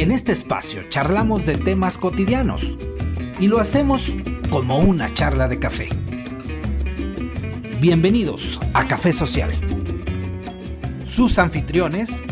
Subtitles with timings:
[0.00, 2.78] En este espacio charlamos de temas cotidianos
[3.38, 4.10] y lo hacemos
[4.48, 5.90] como una charla de café.
[7.82, 9.50] Bienvenidos a Café Social.
[11.04, 12.22] Sus anfitriones,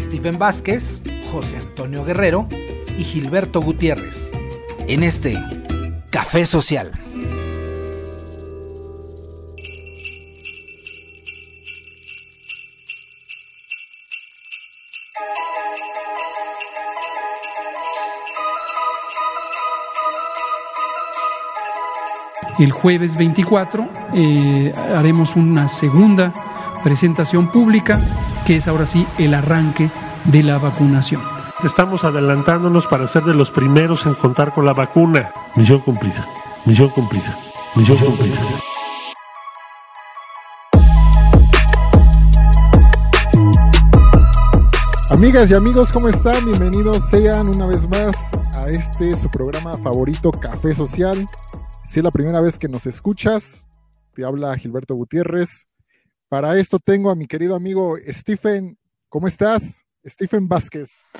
[0.00, 2.48] Stephen Vázquez, José Antonio Guerrero
[2.96, 4.30] y Gilberto Gutiérrez.
[4.88, 5.36] En este
[6.08, 6.92] Café Social.
[22.58, 26.32] El jueves 24 eh, haremos una segunda
[26.82, 28.00] presentación pública,
[28.46, 29.90] que es ahora sí el arranque
[30.24, 31.20] de la vacunación.
[31.62, 35.30] Estamos adelantándonos para ser de los primeros en contar con la vacuna.
[35.54, 36.26] Misión cumplida,
[36.64, 37.36] misión cumplida,
[37.74, 38.40] misión cumplida.
[45.10, 46.46] Amigas y amigos, ¿cómo están?
[46.46, 51.26] Bienvenidos sean una vez más a este su programa favorito, Café Social.
[51.86, 53.66] Si es la primera vez que nos escuchas,
[54.12, 55.68] te habla Gilberto Gutiérrez.
[56.28, 58.76] Para esto tengo a mi querido amigo Stephen.
[59.08, 59.84] ¿Cómo estás?
[60.04, 61.10] Stephen Vázquez.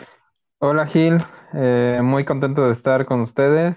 [0.58, 3.76] Hola Gil, eh, muy contento de estar con ustedes.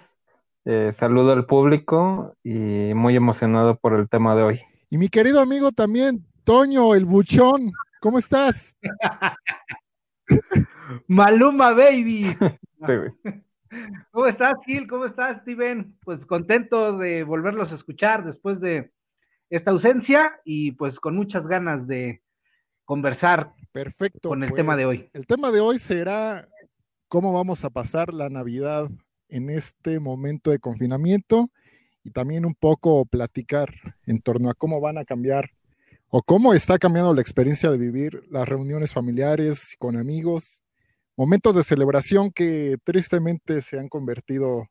[0.65, 4.61] Eh, saludo al público y muy emocionado por el tema de hoy.
[4.89, 7.71] Y mi querido amigo también, Toño, el buchón.
[8.01, 8.75] ¿Cómo estás?
[11.07, 12.35] Maluma Baby.
[14.11, 14.87] ¿Cómo estás, Gil?
[14.87, 15.95] ¿Cómo estás, Steven?
[16.03, 18.91] Pues contento de volverlos a escuchar después de
[19.49, 22.21] esta ausencia y pues con muchas ganas de
[22.85, 25.09] conversar Perfecto, con el tema de pues, hoy.
[25.13, 26.47] El tema de hoy será
[27.07, 28.89] cómo vamos a pasar la Navidad
[29.27, 31.49] en este momento de confinamiento
[32.03, 33.69] y también un poco platicar
[34.05, 35.51] en torno a cómo van a cambiar
[36.07, 40.63] o cómo está cambiando la experiencia de vivir las reuniones familiares con amigos
[41.19, 44.69] momentos de celebración que tristemente se han convertido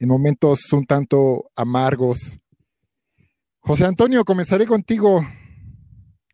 [0.00, 2.40] en momentos un tanto amargos.
[3.60, 5.24] José Antonio, comenzaré contigo.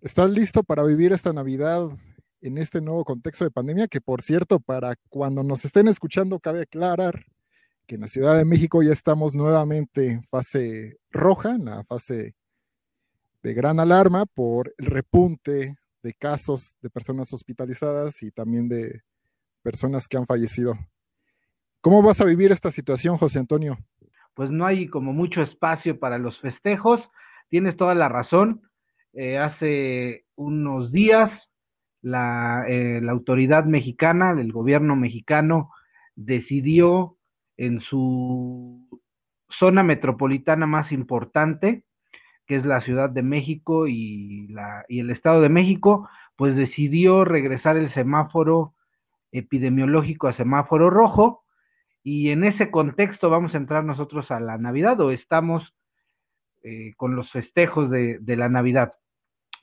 [0.01, 1.87] ¿Estás listo para vivir esta Navidad
[2.41, 3.89] en este nuevo contexto de pandemia?
[3.89, 7.27] Que por cierto, para cuando nos estén escuchando, cabe aclarar
[7.87, 12.35] que en la Ciudad de México ya estamos nuevamente en fase roja, en la fase
[13.43, 19.03] de gran alarma por el repunte de casos de personas hospitalizadas y también de
[19.67, 20.79] personas que han fallecido.
[21.81, 23.77] ¿Cómo vas a vivir esta situación, José Antonio?
[24.35, 27.01] Pues no hay como mucho espacio para los festejos.
[27.49, 28.63] Tienes toda la razón.
[29.13, 31.33] Eh, hace unos días
[32.01, 35.73] la, eh, la autoridad mexicana, del gobierno mexicano,
[36.15, 37.17] decidió
[37.57, 38.89] en su
[39.51, 41.83] zona metropolitana más importante,
[42.47, 47.25] que es la Ciudad de México y, la, y el Estado de México, pues decidió
[47.25, 48.76] regresar el semáforo
[49.33, 51.45] epidemiológico a semáforo rojo
[52.03, 55.75] y en ese contexto vamos a entrar nosotros a la Navidad o estamos
[56.63, 58.95] eh, con los festejos de, de, la Navidad.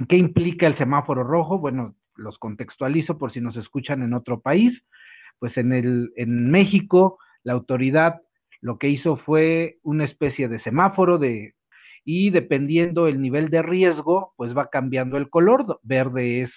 [0.09, 1.59] ¿Qué implica el semáforo rojo?
[1.59, 4.83] Bueno, los contextualizo por si nos escuchan en otro país.
[5.39, 8.21] Pues en, el, en México la autoridad
[8.61, 11.55] lo que hizo fue una especie de semáforo de,
[12.05, 15.79] y dependiendo el nivel de riesgo, pues va cambiando el color.
[15.83, 16.51] Verde es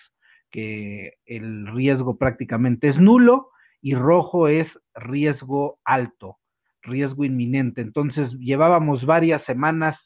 [0.50, 6.38] que el riesgo prácticamente es nulo y rojo es riesgo alto,
[6.82, 7.80] riesgo inminente.
[7.80, 9.98] Entonces llevábamos varias semanas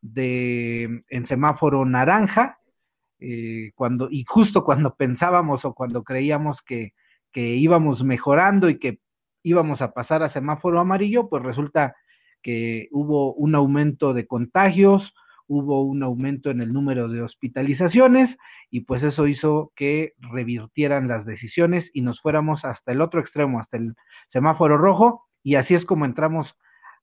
[0.00, 2.58] de en semáforo naranja,
[3.20, 6.92] eh, cuando, y justo cuando pensábamos o cuando creíamos que,
[7.30, 8.98] que íbamos mejorando y que
[9.42, 11.94] íbamos a pasar a semáforo amarillo, pues resulta
[12.42, 15.14] que hubo un aumento de contagios,
[15.48, 18.36] hubo un aumento en el número de hospitalizaciones
[18.70, 23.60] y pues eso hizo que revirtieran las decisiones y nos fuéramos hasta el otro extremo,
[23.60, 23.94] hasta el
[24.32, 26.54] semáforo rojo y así es como entramos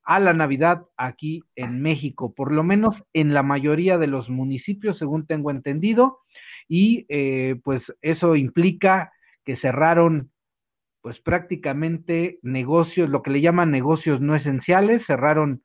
[0.04, 4.98] a la Navidad aquí en México, por lo menos en la mayoría de los municipios,
[4.98, 6.20] según tengo entendido,
[6.68, 9.12] y eh, pues eso implica
[9.46, 10.32] que cerraron
[11.02, 15.62] pues prácticamente negocios, lo que le llaman negocios no esenciales, cerraron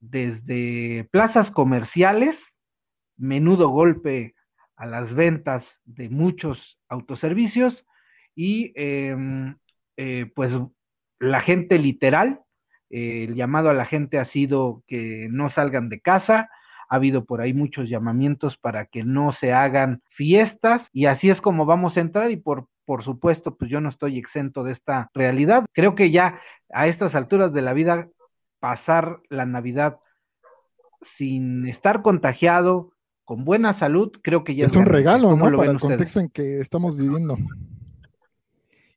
[0.00, 2.36] desde plazas comerciales,
[3.16, 4.34] menudo golpe
[4.76, 7.84] a las ventas de muchos autoservicios
[8.34, 9.14] y eh,
[9.96, 10.52] eh, pues
[11.18, 12.40] la gente literal,
[12.88, 16.48] eh, el llamado a la gente ha sido que no salgan de casa,
[16.88, 21.40] ha habido por ahí muchos llamamientos para que no se hagan fiestas y así es
[21.40, 25.12] como vamos a entrar y por por supuesto, pues yo no estoy exento de esta
[25.14, 25.64] realidad.
[25.72, 26.40] Creo que ya
[26.72, 28.08] a estas alturas de la vida
[28.60, 29.98] pasar la Navidad
[31.18, 32.92] sin estar contagiado,
[33.24, 35.44] con buena salud, creo que ya es, es un regalo, ¿no?
[35.44, 35.80] Para el ustedes?
[35.80, 37.36] contexto en que estamos viviendo.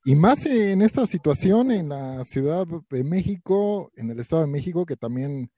[0.06, 4.86] Y más en esta situación en la Ciudad de México, en el Estado de México,
[4.86, 5.50] que también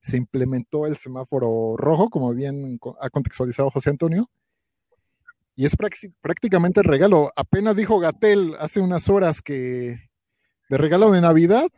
[0.00, 4.26] se implementó el semáforo rojo, como bien ha contextualizado José Antonio.
[5.54, 5.76] Y es
[6.20, 7.30] prácticamente el regalo.
[7.36, 10.10] Apenas dijo Gatel hace unas horas que
[10.68, 11.68] de regalo de Navidad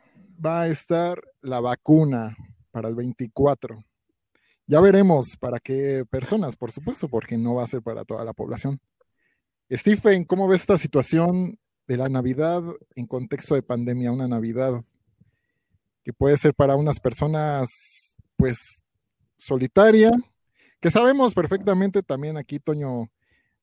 [0.43, 2.35] va a estar la vacuna
[2.71, 3.83] para el 24.
[4.67, 8.33] Ya veremos para qué personas, por supuesto, porque no va a ser para toda la
[8.33, 8.79] población.
[9.71, 12.63] Stephen, ¿cómo ves esta situación de la Navidad
[12.95, 14.83] en contexto de pandemia, una Navidad
[16.03, 18.83] que puede ser para unas personas, pues,
[19.37, 20.11] solitaria,
[20.79, 23.09] que sabemos perfectamente también aquí, Toño,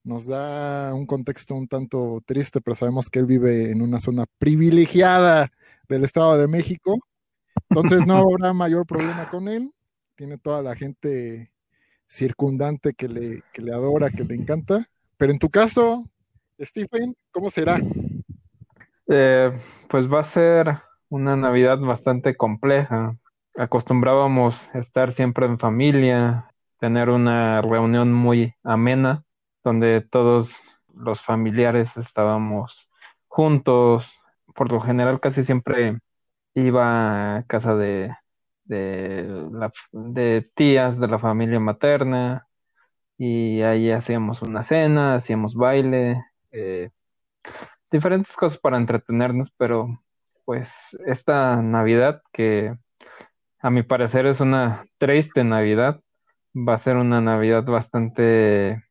[0.05, 4.25] nos da un contexto un tanto triste, pero sabemos que él vive en una zona
[4.39, 5.51] privilegiada
[5.89, 6.99] del Estado de México,
[7.69, 9.73] entonces no habrá mayor problema con él,
[10.17, 11.53] tiene toda la gente
[12.07, 16.05] circundante que le, que le adora, que le encanta, pero en tu caso,
[16.61, 17.79] Stephen, ¿cómo será?
[19.09, 19.53] Eh,
[19.89, 20.79] pues va a ser
[21.09, 23.17] una Navidad bastante compleja.
[23.57, 29.25] Acostumbrábamos estar siempre en familia, tener una reunión muy amena,
[29.65, 30.55] donde todos
[30.95, 32.91] los familiares estábamos
[33.29, 34.13] juntos.
[34.55, 35.99] Por lo general casi siempre
[36.55, 38.15] iba a casa de,
[38.65, 39.49] de,
[39.93, 42.47] de tías de la familia materna
[43.19, 46.91] y ahí hacíamos una cena, hacíamos baile, eh,
[47.91, 50.03] diferentes cosas para entretenernos, pero
[50.45, 50.71] pues
[51.07, 52.77] esta Navidad que
[53.61, 56.01] a mi parecer es una triste Navidad,
[56.55, 58.83] va a ser una Navidad bastante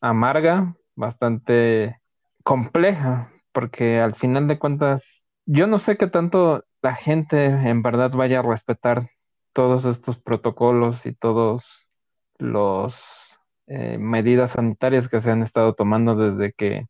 [0.00, 2.00] amarga, bastante
[2.44, 8.10] compleja, porque al final de cuentas yo no sé qué tanto la gente en verdad
[8.10, 9.10] vaya a respetar
[9.52, 11.88] todos estos protocolos y todos
[12.38, 16.86] los eh, medidas sanitarias que se han estado tomando desde que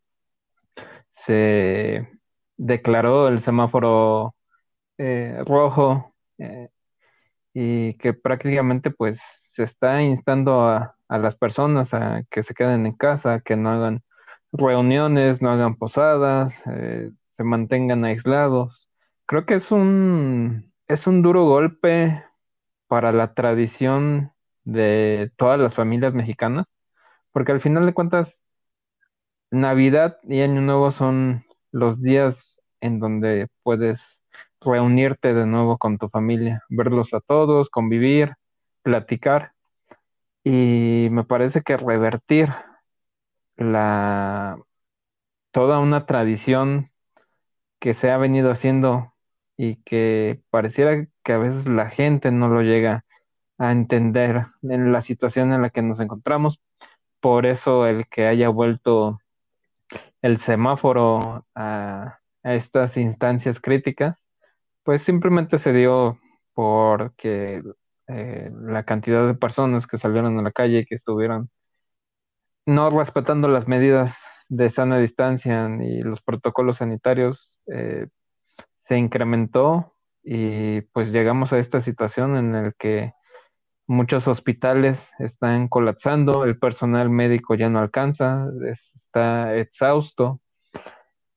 [1.10, 2.08] se
[2.56, 4.34] declaró el semáforo
[4.98, 6.68] eh, rojo eh,
[7.54, 12.92] y que prácticamente pues se está instando a, las personas a que se queden en
[12.92, 14.02] casa, que no hagan
[14.52, 18.90] reuniones, no hagan posadas, eh, se mantengan aislados.
[19.24, 22.22] Creo que es un, es un duro golpe
[22.88, 24.32] para la tradición
[24.64, 26.66] de todas las familias mexicanas,
[27.32, 28.42] porque al final de cuentas
[29.50, 34.24] Navidad y Año Nuevo son los días en donde puedes
[34.60, 38.34] reunirte de nuevo con tu familia, verlos a todos, convivir,
[38.82, 39.52] platicar.
[40.50, 42.48] Y me parece que revertir
[43.58, 44.58] la
[45.50, 46.90] toda una tradición
[47.78, 49.12] que se ha venido haciendo
[49.58, 53.04] y que pareciera que a veces la gente no lo llega
[53.58, 56.62] a entender en la situación en la que nos encontramos.
[57.20, 59.20] Por eso el que haya vuelto
[60.22, 64.26] el semáforo a, estas instancias críticas,
[64.82, 66.18] pues simplemente se dio
[66.54, 67.62] porque
[68.08, 71.50] eh, la cantidad de personas que salieron a la calle, que estuvieron
[72.66, 74.16] no respetando las medidas
[74.48, 78.08] de sana distancia ni los protocolos sanitarios, eh,
[78.76, 83.12] se incrementó y pues llegamos a esta situación en la que
[83.90, 90.42] Muchos hospitales están colapsando, el personal médico ya no alcanza, está exhausto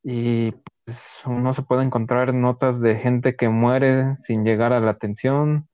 [0.04, 0.51] y
[0.84, 5.70] pues, uno se puede encontrar notas de gente que muere sin llegar a la atención,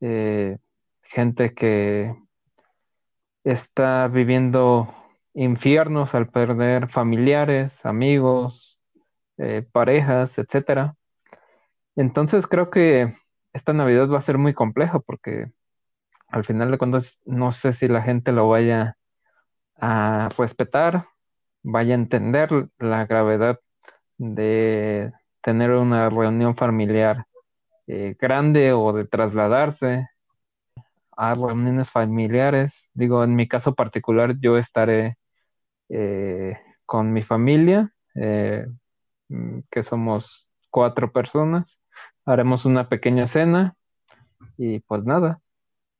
[0.00, 0.58] eh,
[1.02, 2.14] gente que
[3.44, 4.92] está viviendo
[5.34, 8.78] infiernos al perder familiares, amigos,
[9.38, 10.96] eh, parejas, etcétera.
[11.94, 13.16] Entonces creo que
[13.52, 15.52] esta Navidad va a ser muy compleja porque
[16.28, 18.96] al final de cuentas, no sé si la gente lo vaya
[19.76, 21.06] a respetar,
[21.62, 23.60] vaya a entender la gravedad
[24.18, 25.12] de
[25.42, 27.26] tener una reunión familiar
[27.86, 30.08] eh, grande o de trasladarse
[31.16, 32.88] a reuniones familiares.
[32.94, 35.18] Digo, en mi caso particular, yo estaré
[35.88, 38.66] eh, con mi familia, eh,
[39.28, 41.78] mm, que somos cuatro personas.
[42.24, 43.76] Haremos una pequeña cena
[44.56, 45.40] y pues nada,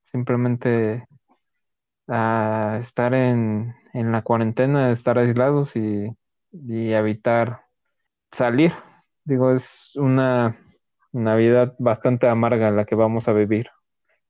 [0.06, 1.06] simplemente
[2.08, 6.14] a estar en, la cuarentena, estar aislados y,
[6.52, 7.62] evitar
[8.30, 8.72] salir.
[9.24, 10.56] Digo, es una
[11.16, 13.68] Navidad bastante amarga la que vamos a vivir.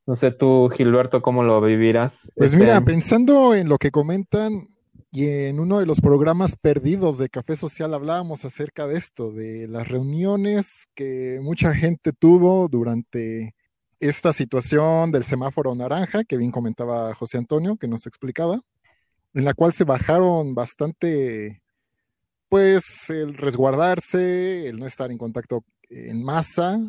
[0.07, 2.13] No sé tú, Gilberto, cómo lo vivirás.
[2.37, 4.69] Pues este mira, pensando en lo que comentan
[5.11, 9.67] y en uno de los programas perdidos de Café Social hablábamos acerca de esto, de
[9.67, 13.55] las reuniones que mucha gente tuvo durante
[13.99, 18.61] esta situación del semáforo naranja, que bien comentaba José Antonio, que nos explicaba,
[19.35, 21.63] en la cual se bajaron bastante,
[22.49, 26.81] pues el resguardarse, el no estar en contacto en masa.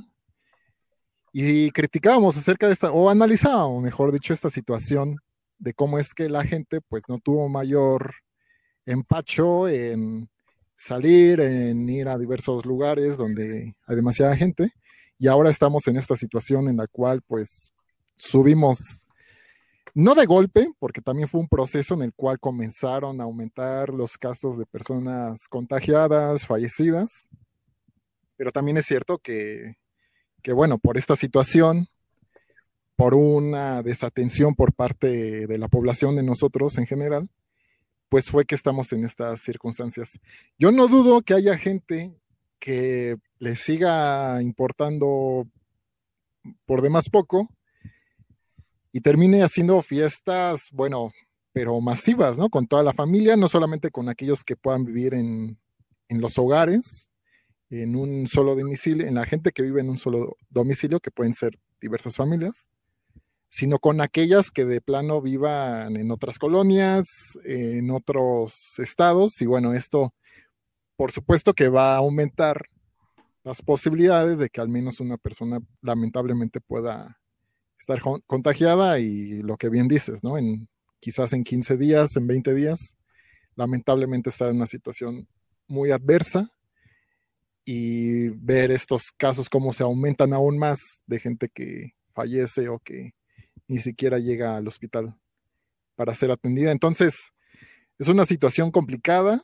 [1.34, 5.18] Y criticábamos acerca de esta, o analizábamos, mejor dicho, esta situación
[5.60, 8.14] de cómo es que la gente pues no tuvo mayor
[8.86, 10.30] empacho en
[10.76, 14.72] salir, en ir a diversos lugares donde hay demasiada gente.
[15.20, 17.74] Y ahora estamos en esta situación en la cual pues
[18.16, 19.02] subimos,
[19.94, 24.18] no de golpe, porque también fue un proceso en el cual comenzaron a aumentar los
[24.18, 27.28] casos de personas contagiadas, fallecidas,
[28.38, 29.76] pero también es cierto que,
[30.42, 31.88] que bueno, por esta situación,
[32.96, 37.30] por una desatención por parte de la población de nosotros en general,
[38.10, 40.20] pues fue que estamos en estas circunstancias.
[40.58, 42.16] Yo no dudo que haya gente
[42.60, 45.48] que le siga importando
[46.66, 47.50] por demás poco
[48.92, 51.12] y termine haciendo fiestas, bueno,
[51.52, 52.50] pero masivas, ¿no?
[52.50, 55.58] Con toda la familia, no solamente con aquellos que puedan vivir en,
[56.08, 57.10] en los hogares,
[57.70, 61.34] en un solo domicilio, en la gente que vive en un solo domicilio, que pueden
[61.34, 62.70] ser diversas familias,
[63.50, 69.74] sino con aquellas que de plano vivan en otras colonias, en otros estados, y bueno,
[69.74, 70.14] esto
[70.96, 72.64] por supuesto que va a aumentar
[73.44, 77.20] las posibilidades de que al menos una persona lamentablemente pueda
[77.80, 80.38] estar contagiada y lo que bien dices, ¿no?
[80.38, 80.68] En
[81.00, 82.98] quizás en 15 días, en 20 días,
[83.56, 85.28] lamentablemente estar en una situación
[85.68, 86.57] muy adversa
[87.70, 93.12] y ver estos casos cómo se aumentan aún más de gente que fallece o que
[93.68, 95.20] ni siquiera llega al hospital
[95.98, 96.72] para ser atendida.
[96.72, 97.34] Entonces,
[98.00, 99.42] es una situación complicada.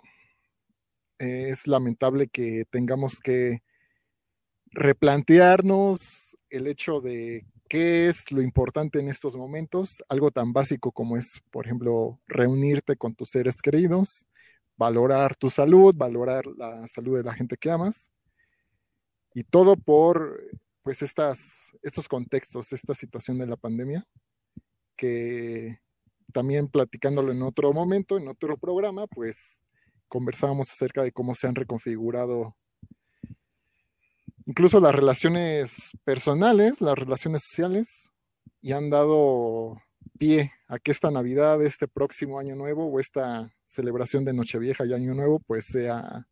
[1.19, 3.61] Es lamentable que tengamos que
[4.71, 11.17] replantearnos el hecho de qué es lo importante en estos momentos, algo tan básico como
[11.17, 14.25] es, por ejemplo, reunirte con tus seres queridos,
[14.77, 18.11] valorar tu salud, valorar la salud de la gente que amas,
[19.33, 20.41] y todo por
[20.83, 24.03] pues estas, estos contextos, esta situación de la pandemia,
[24.95, 25.79] que
[26.33, 29.63] también platicándolo en otro momento, en otro programa, pues
[30.07, 32.55] conversábamos acerca de cómo se han reconfigurado
[34.45, 38.11] incluso las relaciones personales, las relaciones sociales,
[38.61, 39.81] y han dado
[40.17, 44.93] pie a que esta Navidad, este próximo año nuevo o esta celebración de Nochevieja y
[44.93, 46.27] Año Nuevo, pues sea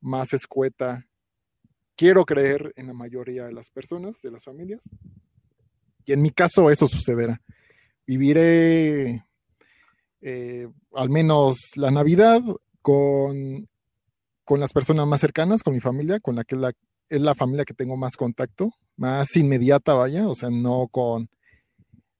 [0.00, 1.06] más escueta
[1.96, 4.82] quiero creer en la mayoría de las personas, de las familias.
[6.06, 7.40] Y en mi caso eso sucederá.
[8.06, 9.24] Viviré
[10.22, 12.40] eh, al menos la Navidad
[12.80, 13.68] con,
[14.44, 16.72] con las personas más cercanas, con mi familia, con la que la,
[17.10, 21.28] es la familia que tengo más contacto, más inmediata, vaya, o sea, no con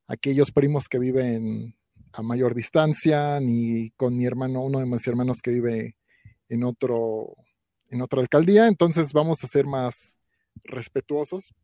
[0.07, 1.77] aquellos primos que viven
[2.13, 5.97] a mayor distancia, ni con mi hermano, uno de mis hermanos que vive
[6.49, 7.35] en otro
[7.91, 10.19] en otra alcaldía, entonces vamos a ser más
[10.65, 11.55] respetuosos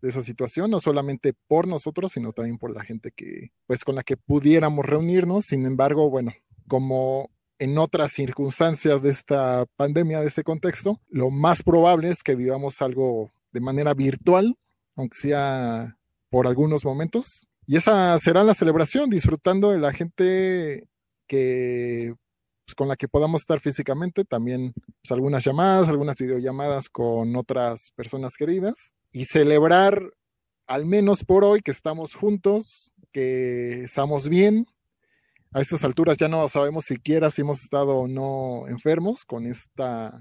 [0.00, 3.94] de esa situación, no solamente por nosotros, sino también por la gente que, pues, con
[3.94, 5.46] la que pudiéramos reunirnos.
[5.46, 6.32] Sin embargo, bueno,
[6.68, 12.36] como en otras circunstancias de esta pandemia, de este contexto, lo más probable es que
[12.36, 14.56] vivamos algo de manera virtual,
[14.94, 15.98] aunque sea
[16.30, 17.47] por algunos momentos.
[17.70, 20.88] Y esa será la celebración, disfrutando de la gente
[21.26, 22.14] que
[22.64, 27.92] pues, con la que podamos estar físicamente, también pues, algunas llamadas, algunas videollamadas con otras
[27.94, 30.00] personas queridas y celebrar
[30.66, 34.66] al menos por hoy que estamos juntos, que estamos bien.
[35.52, 40.18] A estas alturas ya no sabemos siquiera si hemos estado o no enfermos con esta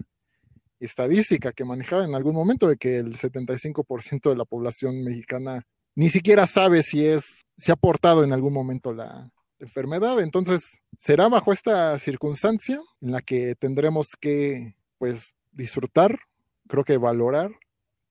[0.82, 5.66] estadística que manejaba en algún momento de que el 75% de la población mexicana
[5.98, 10.20] ni siquiera sabe si es si ha portado en algún momento la, enfermedad.
[10.20, 16.20] Entonces, será bajo esta circunstancia en la que tendremos que, pues, disfrutar,
[16.68, 17.50] creo que valorar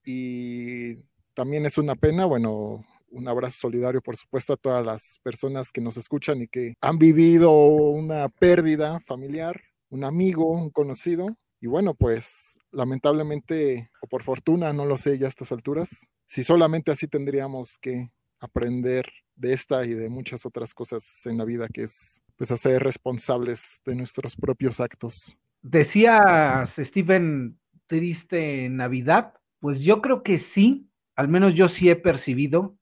[0.04, 5.70] y también es una pena, bueno, un abrazo solidario, por supuesto, a todas las personas
[5.70, 11.28] que nos escuchan y que han vivido una pérdida familiar, un amigo, un conocido.
[11.60, 16.44] Y bueno, pues lamentablemente, o por fortuna, no lo sé ya a estas alturas, si
[16.44, 21.68] solamente así tendríamos que aprender de esta y de muchas otras cosas en la vida,
[21.72, 25.36] que es pues hacer responsables de nuestros propios actos.
[25.62, 29.34] Decías, Stephen, triste Navidad.
[29.60, 32.76] Pues yo creo que sí, al menos yo sí he percibido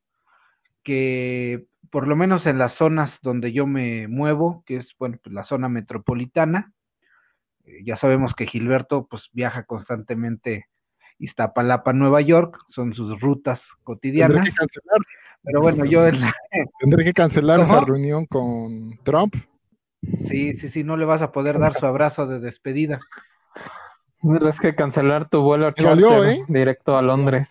[0.83, 5.33] que por lo menos en las zonas donde yo me muevo, que es bueno, pues
[5.33, 6.73] la zona metropolitana,
[7.65, 10.67] eh, ya sabemos que Gilberto pues viaja constantemente
[11.19, 14.51] Iztapalapa, Nueva York, son sus rutas cotidianas.
[15.43, 16.03] Pero bueno, yo...
[16.79, 19.35] Tendré que cancelar esa reunión con Trump.
[20.31, 23.01] Sí, sí, sí, no le vas a poder dar su abrazo de despedida.
[24.21, 26.41] Tendrás que cancelar tu vuelo dolió, ¿eh?
[26.49, 27.49] directo a Londres.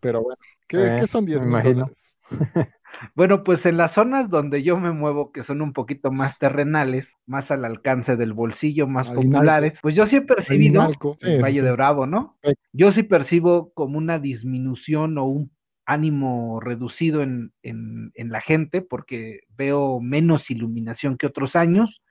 [0.00, 1.74] Pero bueno, ¿qué, Eh, qué son 10 me mil imagino.
[1.80, 2.16] dólares?
[3.14, 7.06] Bueno, pues en las zonas donde yo me muevo, que son un poquito más terrenales,
[7.26, 11.16] más al alcance del bolsillo, más populares, pues yo sí he percibido, Aguinalco.
[11.18, 11.64] Sí, el sí, Valle sí.
[11.64, 12.36] de Bravo, ¿no?
[12.42, 12.52] Sí.
[12.72, 15.50] Yo sí percibo como una disminución o un
[15.84, 22.02] ánimo reducido en, en, en la gente, porque veo menos iluminación que otros años.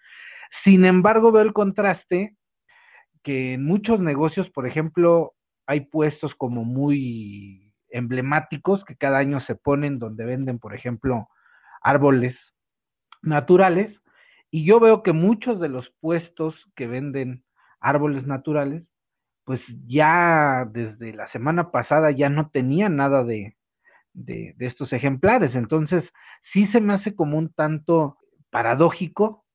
[0.64, 2.36] Sin embargo, veo el contraste
[3.24, 5.34] que en muchos negocios, por ejemplo,
[5.68, 7.65] hay puestos como muy
[7.96, 11.30] emblemáticos que cada año se ponen donde venden, por ejemplo,
[11.82, 12.36] árboles
[13.22, 13.96] naturales.
[14.52, 17.44] Y yo veo que muchos de los puestos que venden
[17.80, 18.84] árboles naturales,
[19.46, 23.56] pues ya desde la semana pasada ya no tenían nada de,
[24.14, 25.56] de, de estos ejemplares.
[25.56, 26.04] Entonces,
[26.54, 28.18] sí se me hace como un tanto
[28.50, 29.46] paradójico.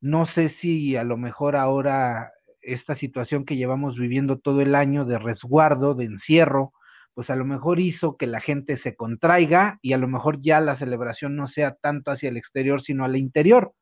[0.00, 5.04] No sé si a lo mejor ahora esta situación que llevamos viviendo todo el año
[5.04, 6.72] de resguardo, de encierro,
[7.14, 10.60] pues a lo mejor hizo que la gente se contraiga y a lo mejor ya
[10.60, 13.72] la celebración no sea tanto hacia el exterior, sino al interior.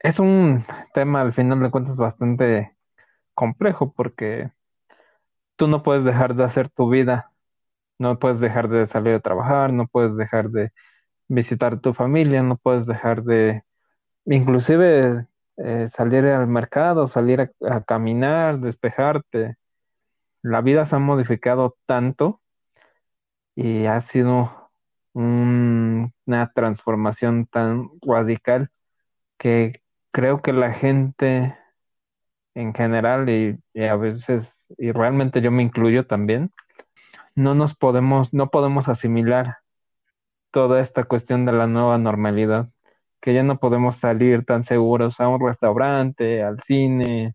[0.00, 0.64] Es un
[0.94, 2.74] tema al final de cuentas bastante
[3.34, 4.50] complejo porque
[5.56, 7.30] tú no puedes dejar de hacer tu vida,
[7.98, 10.72] no puedes dejar de salir a trabajar, no puedes dejar de
[11.28, 13.62] visitar tu familia, no puedes dejar de
[14.24, 15.26] inclusive
[15.58, 19.56] eh, salir al mercado, salir a, a caminar, despejarte.
[20.42, 22.42] La vida se ha modificado tanto
[23.54, 24.70] y ha sido
[25.12, 28.70] un- una transformación tan radical
[29.38, 29.82] que
[30.12, 31.56] creo que la gente
[32.54, 36.50] en general y, y a veces, y realmente yo me incluyo también,
[37.36, 39.58] no nos podemos, no podemos asimilar
[40.52, 42.70] toda esta cuestión de la nueva normalidad,
[43.20, 47.34] que ya no podemos salir tan seguros a un restaurante, al cine,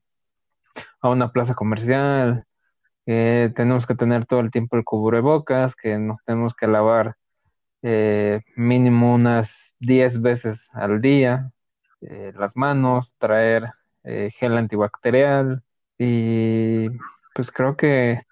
[1.01, 2.44] a una plaza comercial,
[3.05, 7.15] que tenemos que tener todo el tiempo el cubrebocas, que nos tenemos que lavar
[7.83, 11.51] eh, mínimo unas 10 veces al día,
[12.01, 13.71] eh, las manos, traer
[14.03, 15.63] eh, gel antibacterial
[15.97, 16.89] y
[17.35, 18.23] pues creo que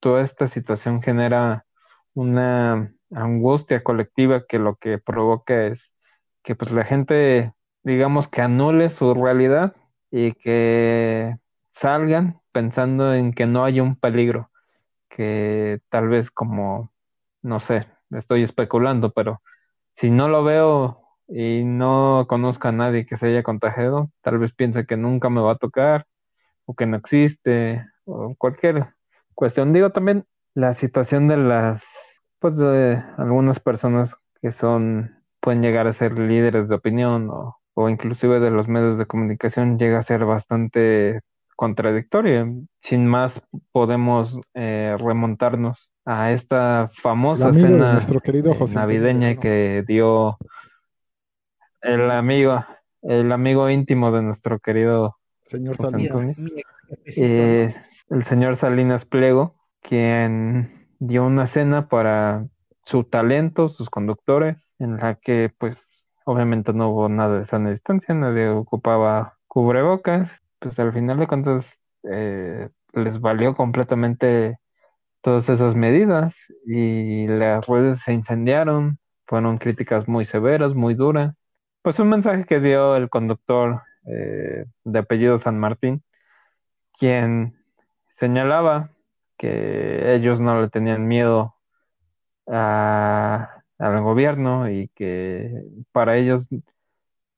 [0.00, 1.64] toda esta situación genera
[2.14, 5.92] una angustia colectiva que lo que provoca es
[6.42, 9.74] que pues la gente digamos que anule su realidad
[10.10, 11.36] y que
[11.72, 14.50] salgan pensando en que no hay un peligro,
[15.08, 16.92] que tal vez como,
[17.42, 19.42] no sé, estoy especulando, pero
[19.96, 24.54] si no lo veo y no conozco a nadie que se haya contagiado, tal vez
[24.54, 26.06] piense que nunca me va a tocar
[26.66, 28.94] o que no existe o cualquier
[29.34, 29.72] cuestión.
[29.72, 31.84] Digo también la situación de las,
[32.38, 37.88] pues de algunas personas que son, pueden llegar a ser líderes de opinión o, o
[37.88, 41.20] inclusive de los medios de comunicación llega a ser bastante
[41.58, 42.46] contradictoria.
[42.80, 43.42] Sin más,
[43.72, 49.40] podemos eh, remontarnos a esta famosa cena nuestro querido eh, José Antonio navideña Guerrero.
[49.40, 50.38] que dio
[51.82, 52.64] el amigo,
[53.02, 56.38] el amigo íntimo de nuestro querido Señor José Salinas.
[56.38, 56.64] Antonio.
[57.06, 57.74] eh,
[58.10, 62.46] el señor Salinas Pliego, quien dio una cena para
[62.84, 68.14] su talento, sus conductores, en la que pues obviamente no hubo nada de sana distancia,
[68.14, 71.78] nadie ocupaba cubrebocas, pues al final de cuentas
[72.10, 74.58] eh, les valió completamente
[75.22, 76.34] todas esas medidas
[76.66, 81.34] y las redes se incendiaron, fueron críticas muy severas, muy duras.
[81.82, 86.02] Pues un mensaje que dio el conductor eh, de apellido San Martín,
[86.98, 87.56] quien
[88.18, 88.90] señalaba
[89.38, 91.54] que ellos no le tenían miedo
[92.48, 95.52] a- al gobierno y que
[95.92, 96.48] para ellos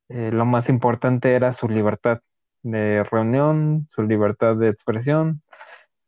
[0.09, 2.21] eh, lo más importante era su libertad
[2.63, 5.43] de reunión, su libertad de expresión,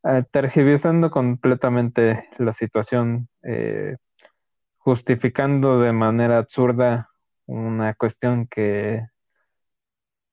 [0.04, 3.96] eh, tergiversando completamente la situación, eh,
[4.78, 7.10] justificando de manera absurda
[7.46, 9.06] una cuestión que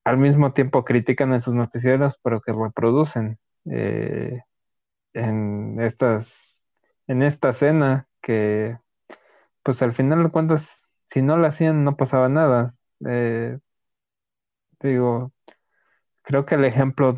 [0.04, 3.38] al mismo tiempo critican en sus noticieros, pero que reproducen
[3.70, 4.40] eh,
[5.14, 6.64] en estas,
[7.06, 8.78] en esta cena que,
[9.62, 12.74] pues al final de cuentas, si no la hacían no pasaba nada.
[13.06, 13.58] Eh,
[14.80, 15.32] digo,
[16.22, 17.16] creo que el ejemplo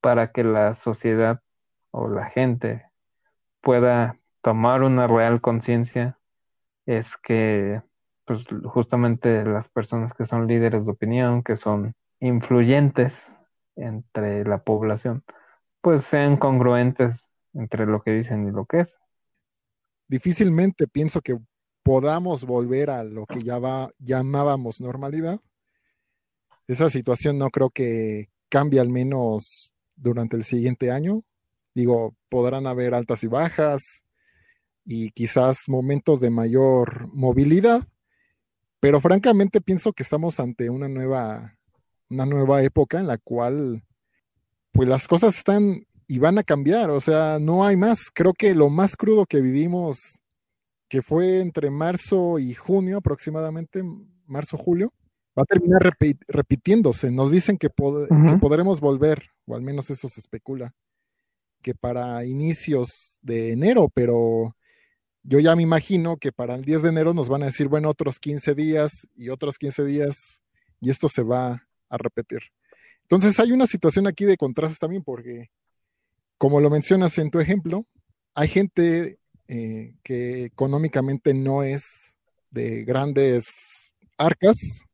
[0.00, 1.40] para que la sociedad
[1.90, 2.84] o la gente
[3.60, 6.18] pueda tomar una real conciencia
[6.86, 7.82] es que
[8.24, 13.14] pues justamente las personas que son líderes de opinión, que son influyentes
[13.76, 15.24] entre la población,
[15.80, 18.88] pues sean congruentes entre lo que dicen y lo que es.
[20.08, 21.38] Difícilmente pienso que
[21.82, 25.40] podamos volver a lo que ya va- llamábamos normalidad.
[26.68, 31.24] Esa situación no creo que cambie al menos durante el siguiente año.
[31.74, 34.04] Digo, podrán haber altas y bajas
[34.84, 37.80] y quizás momentos de mayor movilidad,
[38.80, 41.58] pero francamente pienso que estamos ante una nueva,
[42.10, 43.82] una nueva época en la cual
[44.72, 48.10] pues las cosas están y van a cambiar, o sea, no hay más.
[48.12, 50.20] Creo que lo más crudo que vivimos,
[50.88, 53.82] que fue entre marzo y junio aproximadamente,
[54.26, 54.92] marzo-julio,
[55.38, 55.96] va a terminar
[56.26, 57.10] repitiéndose.
[57.10, 60.74] Nos dicen que, podremos volver, o al menos eso se especula,
[61.62, 64.56] que para inicios de enero, pero
[65.22, 67.88] yo ya me imagino que para el 10 de enero nos van a decir, bueno,
[67.88, 70.42] otros 15 días y otros 15 días,
[70.80, 72.40] y esto se va a repetir.
[73.02, 75.50] Entonces hay una situación aquí de contrastes también, porque
[76.36, 77.86] como lo mencionas en tu ejemplo,
[78.34, 82.16] hay gente eh, que económicamente no es
[82.50, 84.84] de grandes arcas,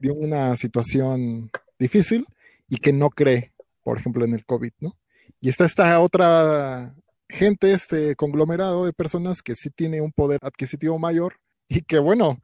[0.00, 2.26] de una situación difícil
[2.68, 4.96] y que no cree, por ejemplo, en el COVID, ¿no?
[5.40, 6.94] Y está esta otra
[7.28, 11.34] gente, este conglomerado de personas que sí tiene un poder adquisitivo mayor
[11.68, 12.42] y que, bueno,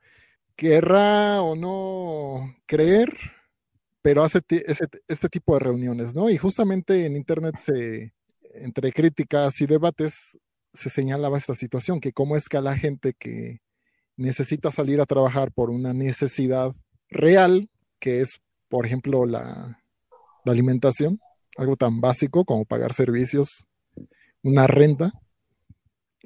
[0.54, 3.10] querrá o no creer,
[4.02, 4.40] pero hace
[5.08, 6.30] este tipo de reuniones, ¿no?
[6.30, 8.14] Y justamente en Internet se,
[8.54, 10.38] entre críticas y debates
[10.72, 13.60] se señalaba esta situación, que cómo es que a la gente que
[14.16, 16.72] necesita salir a trabajar por una necesidad
[17.10, 19.80] real, que es, por ejemplo, la,
[20.44, 21.18] alimentación,
[21.56, 23.66] algo tan básico como pagar servicios,
[24.44, 25.12] una renta,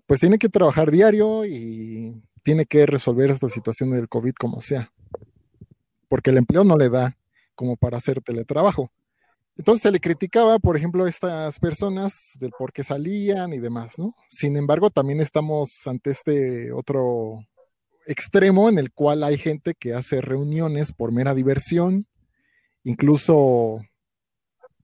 [0.06, 4.92] pues tiene que trabajar diario y tiene que resolver esta situación del COVID como sea,
[6.08, 7.16] porque el empleo no le da
[7.54, 8.90] como para hacer teletrabajo.
[9.56, 13.98] Entonces se le criticaba, por ejemplo, a estas personas del por qué salían y demás,
[13.98, 14.14] ¿no?
[14.28, 17.46] Sin embargo, también estamos ante este otro
[18.06, 22.06] extremo en el cual hay gente que hace reuniones por mera diversión,
[22.84, 23.80] incluso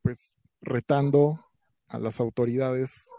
[0.02, 1.40] pues retando
[1.88, 3.10] a las autoridades,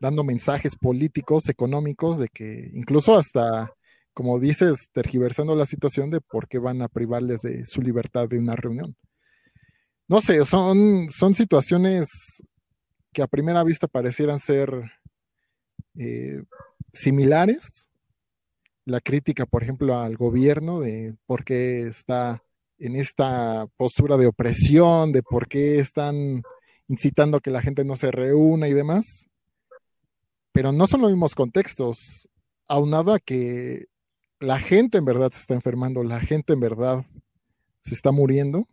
[0.00, 3.72] dando mensajes políticos, económicos, de que incluso hasta,
[4.12, 8.38] como dices, tergiversando la situación de por qué van a privarles de su libertad de
[8.38, 8.96] una reunión
[10.08, 12.42] no sé, son, son situaciones
[13.12, 14.70] que a primera vista parecieran ser
[15.98, 16.42] eh,
[16.92, 17.88] similares.
[18.86, 22.42] La crítica, por ejemplo, al gobierno de por qué está
[22.78, 26.42] en esta postura de opresión, de por qué están
[26.88, 29.28] incitando a que la gente no se reúna y demás.
[30.52, 32.28] Pero no son los mismos contextos,
[32.66, 33.86] aunado a que
[34.40, 37.04] la gente en verdad se está enfermando, la gente en verdad
[37.84, 38.66] se está muriendo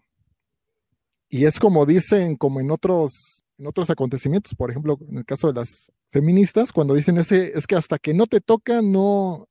[1.34, 5.48] y es como dicen, como en otros, en otros acontecimientos, por ejemplo, en el caso
[5.48, 9.48] de las feministas, cuando dicen ese, es que hasta que no te toca, no,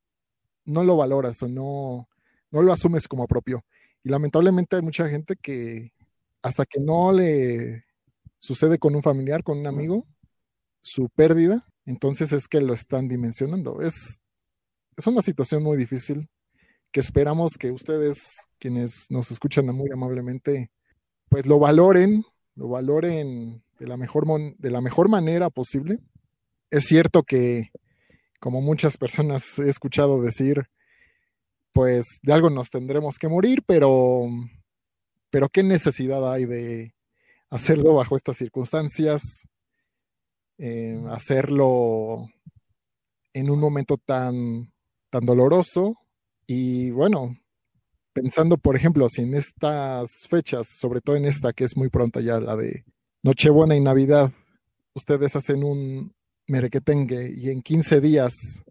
[0.64, 2.08] no lo valoras o no,
[2.50, 3.64] no lo asumes como propio.
[4.04, 5.92] Y lamentablemente hay mucha gente que
[6.42, 7.84] hasta que no le
[8.38, 10.06] sucede con un familiar, con un amigo,
[10.82, 13.80] su pérdida, entonces es que lo están dimensionando.
[13.80, 14.20] Es,
[14.96, 16.28] es una situación muy difícil
[16.90, 20.70] que esperamos que ustedes, quienes nos escuchan muy amablemente,
[21.28, 24.26] pues lo valoren, lo valoren de la mejor,
[24.58, 25.98] de la mejor manera posible.
[26.70, 27.70] Es cierto que,
[28.42, 30.64] como muchas personas he escuchado decir,
[31.72, 34.26] pues de algo nos tendremos que morir, pero,
[35.30, 36.92] pero ¿qué necesidad hay de
[37.50, 39.46] hacerlo bajo estas circunstancias?
[40.58, 42.30] Eh, hacerlo
[43.32, 44.72] en un momento tan,
[45.08, 45.94] tan doloroso
[46.44, 47.36] y bueno,
[48.12, 52.20] pensando, por ejemplo, si en estas fechas, sobre todo en esta que es muy pronta
[52.20, 52.84] ya, la de
[53.22, 54.32] Nochebuena y Navidad,
[54.94, 56.12] ustedes hacen un
[56.52, 58.62] merequetengue y en 15 días,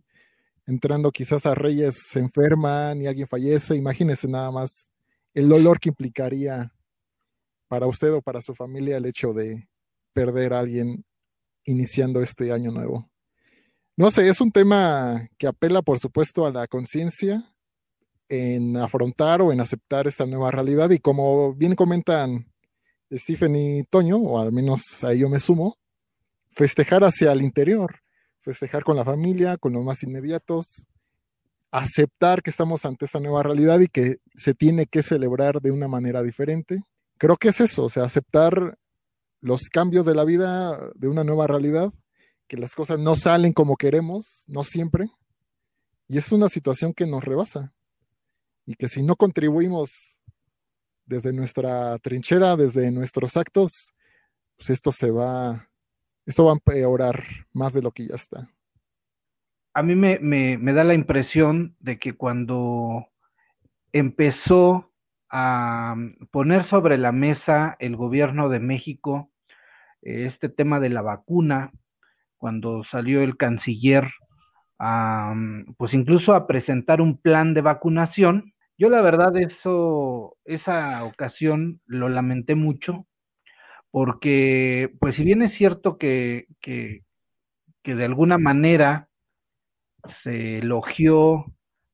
[0.68, 4.92] entrando quizás a Reyes, se enferman y alguien fallece, imagínense nada más
[5.34, 6.72] el dolor que implicaría
[7.68, 9.68] para usted o para su familia el hecho de
[10.14, 11.04] perder a alguien
[11.66, 13.10] iniciando este año nuevo.
[13.98, 17.44] No sé, es un tema que apela, por supuesto, a la conciencia,
[18.30, 22.46] en afrontar o en aceptar esta nueva realidad y como bien comentan
[23.12, 25.81] Stephen y Toño, o al menos a ello me sumo,
[26.52, 28.02] festejar hacia el interior,
[28.42, 30.88] festejar con la familia, con los más inmediatos,
[31.72, 35.88] aceptar que estamos ante esta nueva realidad y que se tiene que celebrar de una
[35.88, 36.84] manera diferente.
[37.18, 38.78] Creo que es eso, o sea, aceptar
[39.40, 41.92] los cambios de la vida, de una nueva realidad,
[42.48, 45.10] que las cosas no salen como queremos, no siempre,
[46.08, 47.74] y es una situación que nos rebasa
[48.66, 50.22] y que si no contribuimos
[51.06, 53.94] desde nuestra trinchera, desde nuestros actos,
[54.58, 55.71] pues esto se va,
[56.32, 58.48] esto va a empeorar más de lo que ya está.
[59.74, 63.06] A mí me, me da la impresión de que cuando
[63.94, 64.92] empezó
[65.30, 65.96] a
[66.32, 69.30] poner sobre la mesa el gobierno de México
[70.02, 71.72] este tema de la vacuna,
[72.38, 74.10] cuando salió el canciller,
[75.78, 78.54] pues incluso a presentar un plan de vacunación.
[78.78, 83.06] Yo la verdad eso, esa ocasión lo lamenté mucho,
[83.92, 87.04] porque pues si bien es cierto que, que,
[87.84, 89.10] que de alguna manera
[90.24, 91.46] se elogió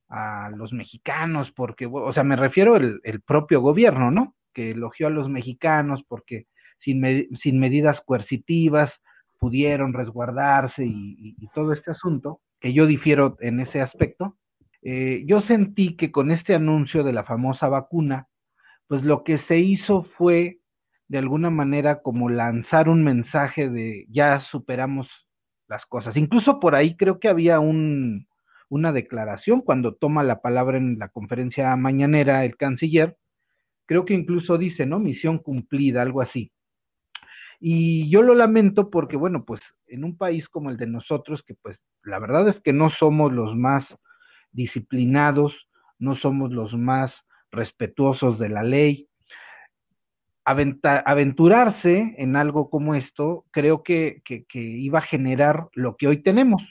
[0.10, 4.36] a los mexicanos, porque, o sea, me refiero el, el propio gobierno, ¿no?
[4.53, 6.45] Que elogió a los mexicanos porque
[6.79, 8.91] sin, sin medidas coercitivas
[9.39, 14.38] pudieron resguardarse y, todo este asunto, que yo difiero en ese aspecto.
[14.81, 18.27] Eh, yo sentí que con este anuncio de la famosa vacuna,
[18.88, 20.60] pues lo que se hizo fue
[21.08, 25.08] de alguna manera como lanzar un mensaje de ya superamos
[25.67, 26.15] las cosas.
[26.17, 28.28] Incluso por ahí creo que había un,
[28.70, 33.17] una declaración cuando toma la palabra en la conferencia mañanera el canciller,
[33.86, 35.00] creo que incluso dice, ¿no?
[35.00, 36.52] Misión cumplida, algo así.
[37.60, 41.56] Y yo lo lamento porque, bueno, pues en un país como el de nosotros, que
[41.56, 43.86] pues la verdad es que no somos los más
[44.52, 45.56] disciplinados,
[45.98, 47.12] no somos los más
[47.52, 49.07] respetuosos de la ley,
[50.47, 56.62] aventurarse en algo como esto, creo que, que, iba a generar lo que hoy tenemos.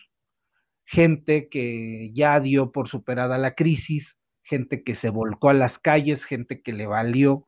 [0.87, 4.07] Gente que ya dio por superada la crisis,
[4.45, 7.45] gente que se volcó a las calles, gente que le valió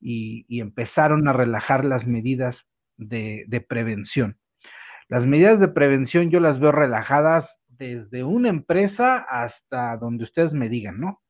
[0.00, 2.56] y, empezaron a relajar las medidas
[2.96, 4.38] de, de, prevención.
[5.08, 10.68] Las medidas de prevención yo las veo relajadas desde una empresa hasta donde ustedes me
[10.68, 11.20] digan, ¿no?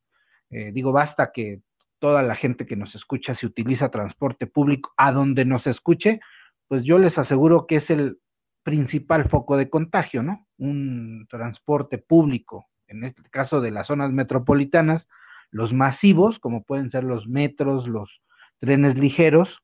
[0.50, 1.60] Eh, digo, basta que
[2.00, 6.20] toda la gente que nos escucha, si utiliza transporte público, a donde nos escuche,
[6.66, 8.18] pues yo les aseguro que es el
[8.62, 10.46] principal foco de contagio, ¿no?
[10.58, 15.06] Un transporte público, en este caso de las zonas metropolitanas,
[15.50, 18.20] los masivos, como pueden ser los metros, los
[18.58, 19.62] trenes ligeros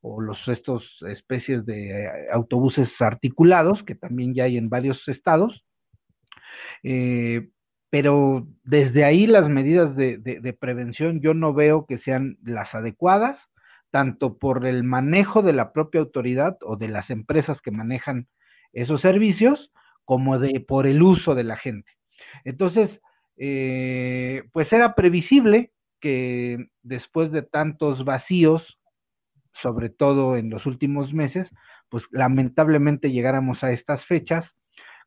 [0.00, 5.64] o los estos especies de eh, autobuses articulados que también ya hay en varios estados,
[6.82, 7.48] eh,
[7.94, 13.38] pero desde ahí las medidas de, prevención yo no veo que sean las adecuadas,
[13.92, 18.26] tanto por el manejo de la propia autoridad o de las empresas que manejan
[18.72, 19.70] esos servicios,
[20.04, 21.88] como de por el uso de la gente.
[22.42, 22.90] Entonces,
[23.36, 28.80] eh, pues era previsible que después de tantos vacíos,
[29.62, 31.48] sobre todo en los últimos meses,
[31.90, 34.44] pues lamentablemente llegáramos a estas fechas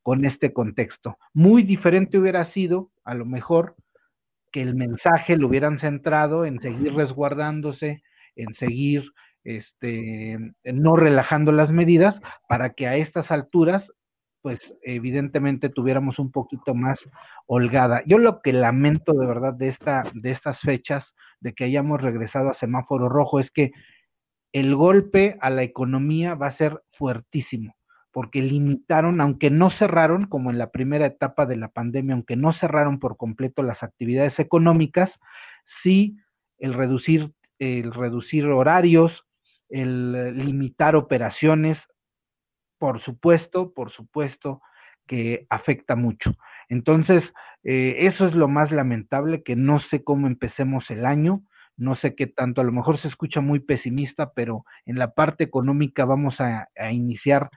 [0.08, 1.18] con este contexto.
[1.34, 3.76] Muy diferente hubiera sido, a lo mejor,
[4.54, 8.04] que el mensaje lo hubieran centrado en seguir resguardándose,
[8.38, 9.04] en seguir
[9.44, 12.16] este, no relajando las medidas,
[12.48, 13.84] para que a estas alturas,
[14.42, 16.98] pues evidentemente tuviéramos un poquito más
[17.46, 18.02] holgada.
[18.06, 21.04] Yo lo que lamento de verdad de, esta, de estas fechas,
[21.42, 23.74] de que hayamos regresado a semáforo rojo, es que
[24.54, 27.77] el golpe a la economía va a ser fuertísimo
[28.18, 32.52] porque limitaron, aunque no cerraron, como en la primera etapa de la pandemia, aunque no
[32.52, 35.12] cerraron por completo las actividades económicas,
[35.84, 36.18] sí
[36.58, 39.12] el reducir, el reducir horarios,
[39.70, 41.78] el limitar operaciones,
[42.80, 44.64] por supuesto, por supuesto
[45.06, 46.34] que afecta mucho.
[46.70, 47.24] Entonces,
[47.64, 51.44] eh, eso es lo más lamentable, que no sé cómo empecemos el año,
[51.76, 55.44] no sé qué tanto, a lo mejor se escucha muy pesimista, pero en la parte
[55.44, 57.52] económica vamos a iniciar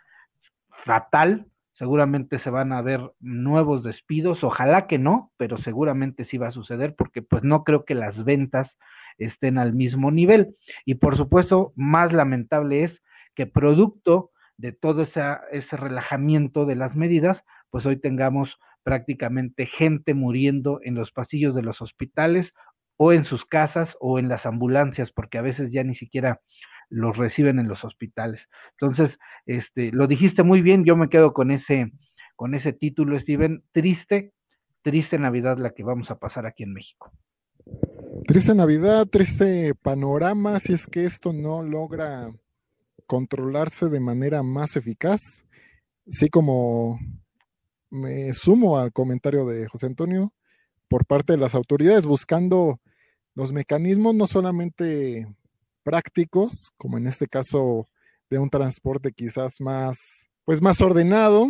[0.84, 6.48] fatal, seguramente se van a ver nuevos despidos, ojalá que no, pero seguramente sí va
[6.48, 8.70] a suceder porque pues no creo que las ventas
[9.18, 10.56] estén al mismo nivel.
[10.84, 13.02] Y por supuesto, más lamentable es
[13.34, 20.80] que producto de todo ese relajamiento de las medidas, pues hoy tengamos prácticamente gente muriendo
[20.82, 22.50] en los pasillos de los hospitales
[22.98, 26.40] o en sus casas o en las ambulancias, porque a veces ya ni siquiera
[26.90, 28.40] los reciben en los hospitales.
[28.72, 31.92] Entonces, este, lo dijiste muy bien, yo me quedo con ese,
[32.36, 34.34] con ese título, Steven, triste,
[34.82, 37.12] triste Navidad la que vamos a pasar aquí en México.
[38.26, 42.32] Triste Navidad, triste panorama, si es que esto no logra
[43.06, 45.44] controlarse de manera más eficaz.
[46.08, 46.98] Sí, como
[47.90, 50.32] me sumo al comentario de José Antonio
[50.88, 52.80] por parte de las autoridades, buscando
[53.34, 55.26] los mecanismos no solamente
[55.82, 57.86] prácticos, como en este caso
[58.28, 61.48] de un transporte quizás más, pues más ordenado,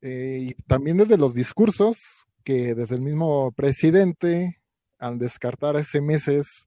[0.00, 4.60] eh, y también desde los discursos que desde el mismo presidente,
[4.98, 6.66] al descartar hace meses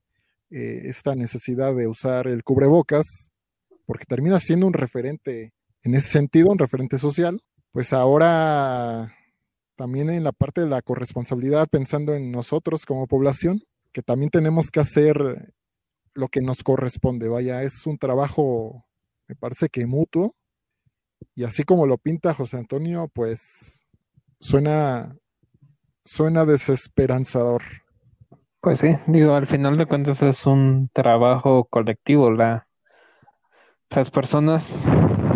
[0.50, 3.30] eh, esta necesidad de usar el cubrebocas,
[3.84, 5.52] porque termina siendo un referente
[5.82, 7.40] en ese sentido, un referente social,
[7.72, 9.14] pues ahora
[9.76, 14.70] también en la parte de la corresponsabilidad, pensando en nosotros como población, que también tenemos
[14.70, 15.52] que hacer
[16.16, 17.28] lo que nos corresponde.
[17.28, 18.86] Vaya, es un trabajo
[19.28, 20.34] me parece que mutuo.
[21.34, 23.86] Y así como lo pinta José Antonio, pues
[24.40, 25.16] suena,
[26.04, 27.62] suena desesperanzador.
[28.60, 32.30] Pues sí, digo, al final de cuentas es un trabajo colectivo.
[32.30, 32.66] La,
[33.90, 34.74] las personas,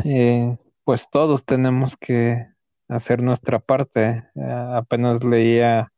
[0.05, 2.47] eh, pues todos tenemos que
[2.88, 4.25] hacer nuestra parte.
[4.35, 5.93] Eh, apenas leía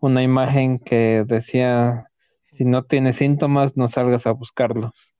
[0.00, 2.09] una imagen que decía,
[2.60, 5.14] si no tienes síntomas, no salgas a buscarlos.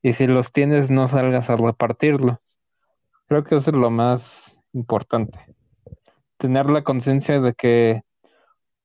[0.00, 2.38] Y si los tienes, no salgas a repartirlos.
[3.26, 5.38] Creo que eso es lo más importante.
[6.38, 8.02] Tener la conciencia de que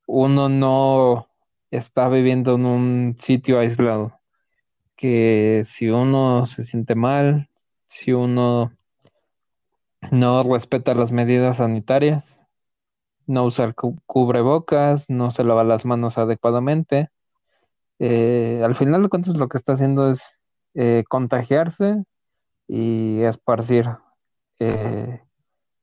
[0.07, 1.29] uno no
[1.69, 4.19] está viviendo en un sitio aislado.
[4.97, 7.49] Que si uno se siente mal,
[7.87, 8.73] si uno
[10.11, 12.37] no respeta las medidas sanitarias,
[13.25, 13.73] no usa
[14.05, 17.09] cubrebocas, no se lava las manos adecuadamente.
[18.03, 20.23] Eh, al final de cuentas lo que está haciendo es
[20.73, 22.03] eh, contagiarse
[22.67, 23.89] y esparcir
[24.57, 25.21] eh,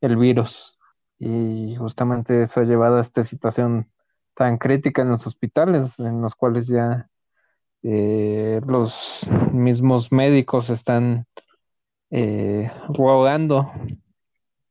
[0.01, 0.81] el virus.
[1.21, 3.89] Y justamente eso ha llevado a esta situación
[4.35, 7.09] tan crítica en los hospitales, en los cuales ya
[7.83, 11.27] los mismos médicos están
[12.89, 13.71] rogando,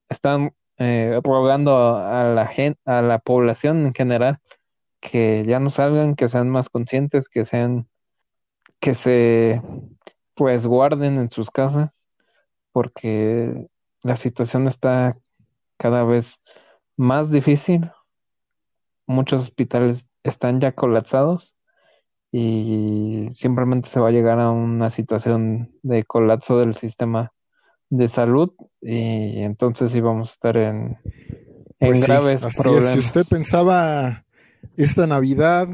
[0.10, 4.40] están eh, rogando a la gente, a la población en general,
[5.10, 7.88] que ya no salgan, que sean más conscientes, que sean,
[8.82, 9.62] que se
[10.36, 12.06] pues guarden en sus casas,
[12.74, 13.68] porque
[14.04, 15.18] la situación está
[15.78, 16.42] cada vez
[16.98, 17.90] más difícil.
[19.06, 21.56] Muchos hospitales están ya colapsados
[22.30, 27.32] y simplemente se va a llegar a una situación de colapso del sistema
[27.90, 30.98] de salud y entonces íbamos a estar en,
[31.80, 32.58] en Pues sí, graves es.
[32.58, 32.92] problemas.
[32.92, 34.26] Si usted pensaba
[34.76, 35.68] esta Navidad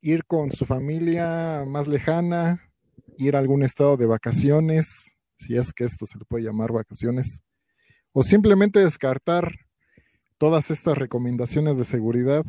[0.00, 2.60] ir con su familia más lejana,
[3.16, 7.40] ir a algún estado de vacaciones, si es que esto se le puede llamar vacaciones,
[8.12, 9.52] o simplemente descartar
[10.36, 12.44] todas estas recomendaciones de seguridad,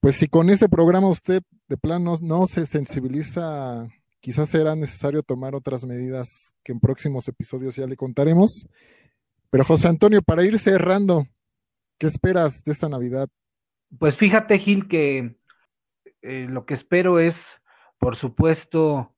[0.00, 3.88] pues si con ese programa usted de plano no se sensibiliza,
[4.20, 8.66] quizás será necesario tomar otras medidas que en próximos episodios ya le contaremos.
[9.48, 11.26] Pero José Antonio, para ir cerrando,
[11.98, 13.28] ¿qué esperas de esta Navidad?
[13.98, 15.36] Pues fíjate, Gil, que
[16.22, 17.34] eh, lo que espero es,
[17.98, 19.14] por supuesto,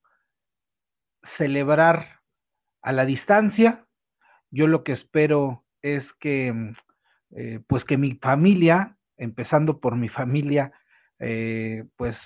[1.39, 2.21] celebrar
[2.83, 3.87] a la distancia.
[4.51, 6.75] Yo lo que espero es que,
[7.37, 10.73] eh, pues que mi familia, empezando por mi familia,
[11.21, 12.17] eh, pues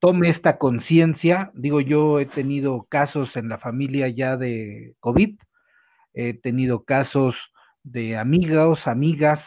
[0.00, 1.50] tome esta conciencia.
[1.54, 5.38] Digo, yo he tenido casos en la familia ya de COVID,
[6.14, 7.36] he tenido casos
[7.82, 9.40] de amigos, amigas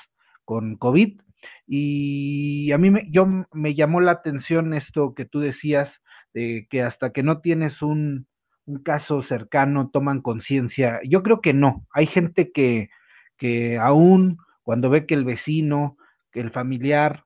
[0.45, 1.19] con COVID,
[1.67, 5.89] y a mí me, yo, me llamó la atención esto que tú decías,
[6.33, 8.27] de que hasta que no tienes un,
[8.65, 10.99] un caso cercano toman conciencia.
[11.03, 11.85] Yo creo que no.
[11.91, 12.89] Hay gente que,
[13.37, 15.97] que aún cuando ve que el vecino,
[16.31, 17.25] que el familiar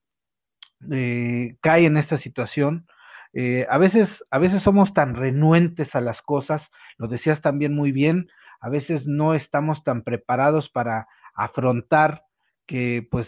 [0.91, 2.87] eh, cae en esta situación,
[3.33, 6.61] eh, a veces, a veces somos tan renuentes a las cosas,
[6.97, 8.27] lo decías también muy bien,
[8.61, 12.23] a veces no estamos tan preparados para afrontar
[12.67, 13.27] que pues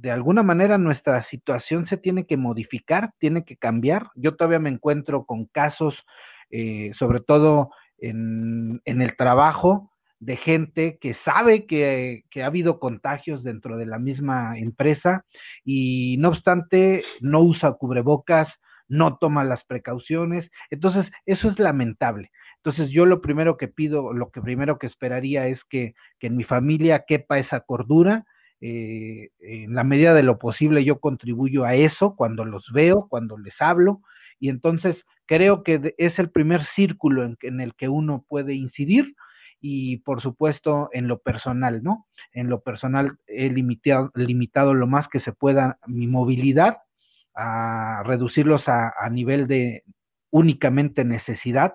[0.00, 4.10] de alguna manera nuestra situación se tiene que modificar, tiene que cambiar.
[4.14, 6.04] Yo todavía me encuentro con casos,
[6.50, 12.78] eh, sobre todo en, en, el trabajo, de gente que sabe que, que, ha habido
[12.78, 15.24] contagios dentro de la misma empresa
[15.64, 18.48] y no obstante no usa cubrebocas,
[18.88, 20.50] no toma las precauciones.
[20.70, 22.30] Entonces, eso es lamentable.
[22.58, 26.36] Entonces, yo lo primero que pido, lo que primero que esperaría es que, que en
[26.36, 28.24] mi familia quepa esa cordura,
[28.60, 33.36] eh, en la medida de lo posible yo contribuyo a eso cuando los veo, cuando
[33.38, 34.00] les hablo,
[34.40, 39.14] y entonces creo que es el primer círculo en, en, el que uno puede incidir
[39.60, 42.06] y por supuesto en lo personal, ¿no?
[42.32, 46.78] En lo personal he limitado, lo más que se pueda mi movilidad
[47.34, 49.84] a reducirlos a, nivel de
[50.30, 51.74] únicamente necesidad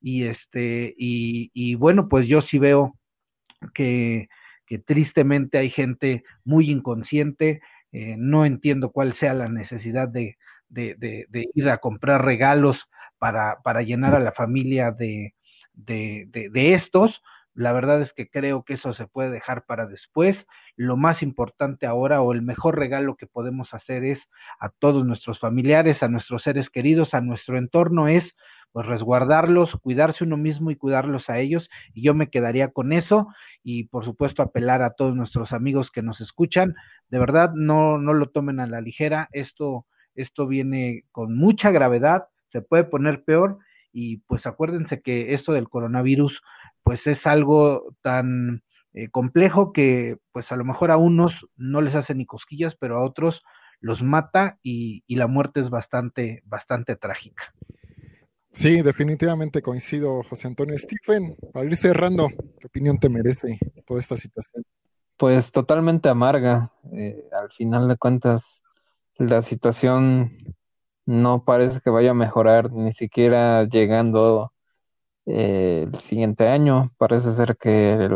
[0.00, 2.94] y este y bueno pues yo sí veo
[3.74, 4.28] que
[4.72, 7.60] que tristemente hay gente muy inconsciente,
[7.92, 10.38] eh, no entiendo cuál sea la necesidad de,
[10.70, 12.78] ir a comprar regalos
[13.18, 15.34] para, llenar a la familia de,
[16.54, 17.22] estos.
[17.54, 20.36] La verdad es que creo que eso se puede dejar para después.
[20.76, 24.18] Lo más importante ahora o el mejor regalo que podemos hacer es
[24.58, 28.24] a todos nuestros familiares, a nuestros seres queridos, a nuestro entorno es
[28.72, 31.68] pues resguardarlos, cuidarse uno mismo y cuidarlos a ellos.
[31.92, 33.28] Y yo me quedaría con eso
[33.62, 36.74] y por supuesto apelar a todos nuestros amigos que nos escuchan.
[37.10, 39.28] De verdad, no, no lo tomen a la ligera.
[39.32, 43.58] Esto, esto viene con mucha gravedad, se puede poner peor
[43.92, 46.42] y pues acuérdense que esto del coronavirus
[46.92, 48.62] pues es algo tan
[48.92, 52.98] eh, complejo que pues a lo mejor a unos no les hace ni cosquillas, pero
[52.98, 53.42] a otros
[53.80, 57.44] los mata y, y la muerte es bastante, bastante trágica.
[58.50, 60.76] Sí, definitivamente coincido, José Antonio.
[60.76, 62.28] Stephen, para ir cerrando,
[62.60, 64.62] ¿qué opinión te merece toda esta situación?
[65.16, 66.72] Pues totalmente amarga.
[66.92, 68.60] Eh, al final de cuentas,
[69.16, 70.36] la situación
[71.06, 74.52] no parece que vaya a mejorar, ni siquiera llegando
[75.26, 76.92] eh, el siguiente año.
[76.98, 78.10] Parece ser que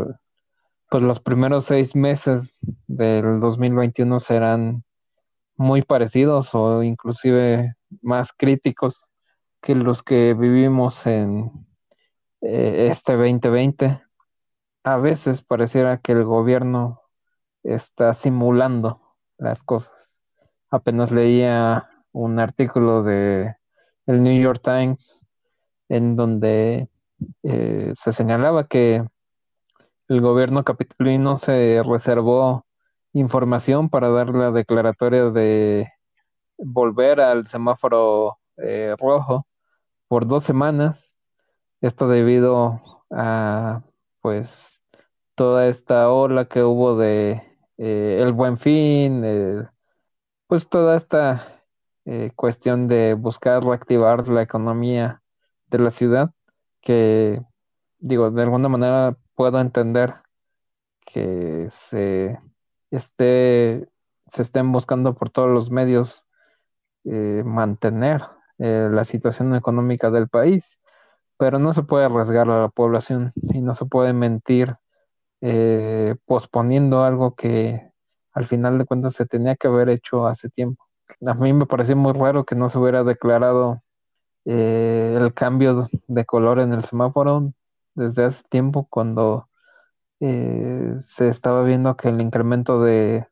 [0.89, 2.55] pues los primeros seis meses
[2.87, 4.83] del 2021 serán
[5.55, 9.09] muy parecidos o inclusive más críticos
[9.61, 11.51] que los que vivimos en
[12.41, 14.01] eh, este 2020.
[14.83, 17.01] A veces pareciera que el gobierno
[17.63, 19.01] está simulando
[19.37, 20.13] las cosas.
[20.69, 23.55] Apenas leía un artículo de
[24.05, 25.13] el New York Times
[25.89, 26.89] en donde
[27.43, 29.03] eh, se señalaba que
[30.07, 32.65] el gobierno capitalino se reservó
[33.13, 35.91] información para dar la declaratoria de
[36.57, 39.47] volver al semáforo eh, rojo
[40.07, 41.17] por dos semanas.
[41.81, 43.81] Esto debido a
[44.21, 44.81] pues
[45.35, 47.43] toda esta ola que hubo de
[47.77, 49.23] eh, el buen fin,
[50.47, 51.57] pues toda esta
[52.05, 55.21] eh, cuestión de buscar reactivar la economía
[55.67, 56.31] de la ciudad,
[56.87, 57.41] que
[57.99, 60.15] digo, de alguna manera puedo entender
[61.05, 62.39] que se
[62.91, 63.89] esté,
[64.31, 66.25] se estén buscando por todos los medios
[67.03, 68.21] eh, mantener
[68.59, 70.79] eh, la situación económica del país,
[71.37, 74.77] pero no se puede arriesgar a la población y no se puede mentir
[75.41, 77.91] eh, posponiendo algo que
[78.31, 80.85] al final de cuentas se tenía que haber hecho hace tiempo.
[81.25, 83.81] A mí me pareció muy raro que no se hubiera declarado
[84.47, 87.53] eh, el cambio de color en el semáforo
[87.95, 89.49] desde hace tiempo cuando
[90.19, 93.27] se estaba viendo que el incremento de,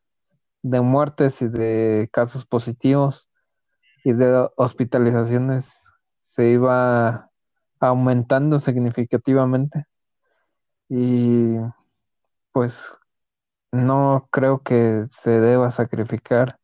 [0.62, 3.28] de muertes y de casos positivos
[4.04, 5.76] y de hospitalizaciones
[6.26, 7.30] se iba
[7.80, 9.86] aumentando significativamente.
[10.88, 11.56] Y
[12.52, 12.94] pues
[13.72, 16.58] no creo que se deba sacrificar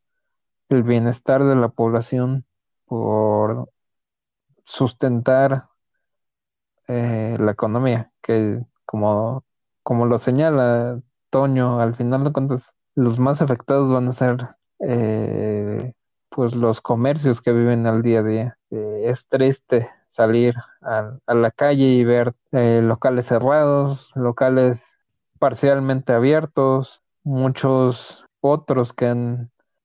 [0.69, 2.45] el bienestar de la población
[2.87, 3.71] por
[4.65, 5.69] sustentar
[6.89, 9.45] eh, la economía, que como,
[9.83, 11.01] como lo señala
[11.31, 14.49] Toño, al final de cuentas los más afectados van a ser
[14.81, 15.93] eh,
[16.29, 18.59] pues los comercios que viven al día a día.
[18.71, 24.99] Eh, es triste salir a, la calle y ver eh, locales cerrados, locales
[25.39, 29.37] parcialmente abiertos, muchos otros que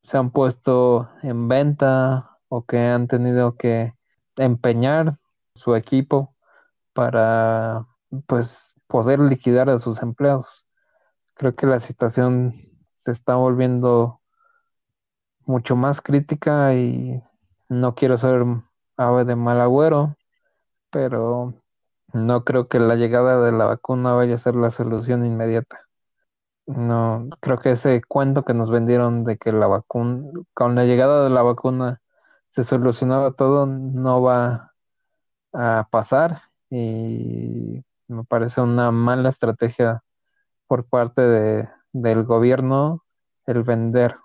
[0.03, 3.93] se han puesto en venta o que han tenido que
[4.37, 5.17] empeñar
[5.53, 6.35] su equipo
[6.93, 7.85] para
[8.27, 10.65] pues poder liquidar a sus empleados.
[11.35, 12.55] Creo que la situación
[12.91, 14.21] se está volviendo
[15.45, 17.21] mucho más crítica y
[17.69, 18.43] no quiero ser
[18.97, 20.15] ave de mal agüero,
[20.89, 21.53] pero
[22.13, 25.81] no creo que la llegada de la vacuna vaya a ser la solución inmediata.
[26.65, 31.23] No, creo que ese cuento que nos vendieron de que la vacuna, con la llegada
[31.23, 32.01] de la vacuna
[32.57, 34.73] se solucionaba todo, no va
[35.53, 36.41] a pasar
[36.71, 40.01] y me parece una mala estrategia
[40.65, 43.03] por parte de, del gobierno
[43.45, 44.15] el vender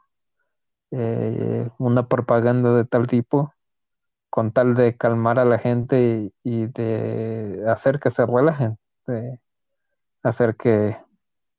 [0.92, 3.52] eh, una propaganda de tal tipo
[4.30, 9.40] con tal de calmar a la gente y, de hacer que se relajen, de
[10.22, 10.96] hacer que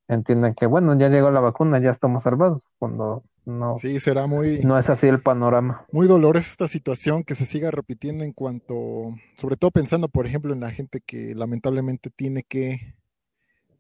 [0.08, 4.60] entiendan que bueno, ya llegó la vacuna, ya estamos salvados, cuando no, sí, será muy,
[4.64, 5.86] no es así el panorama.
[5.92, 10.54] Muy dolorosa esta situación que se siga repitiendo en cuanto, sobre todo pensando, por ejemplo,
[10.54, 12.96] en la gente que lamentablemente tiene que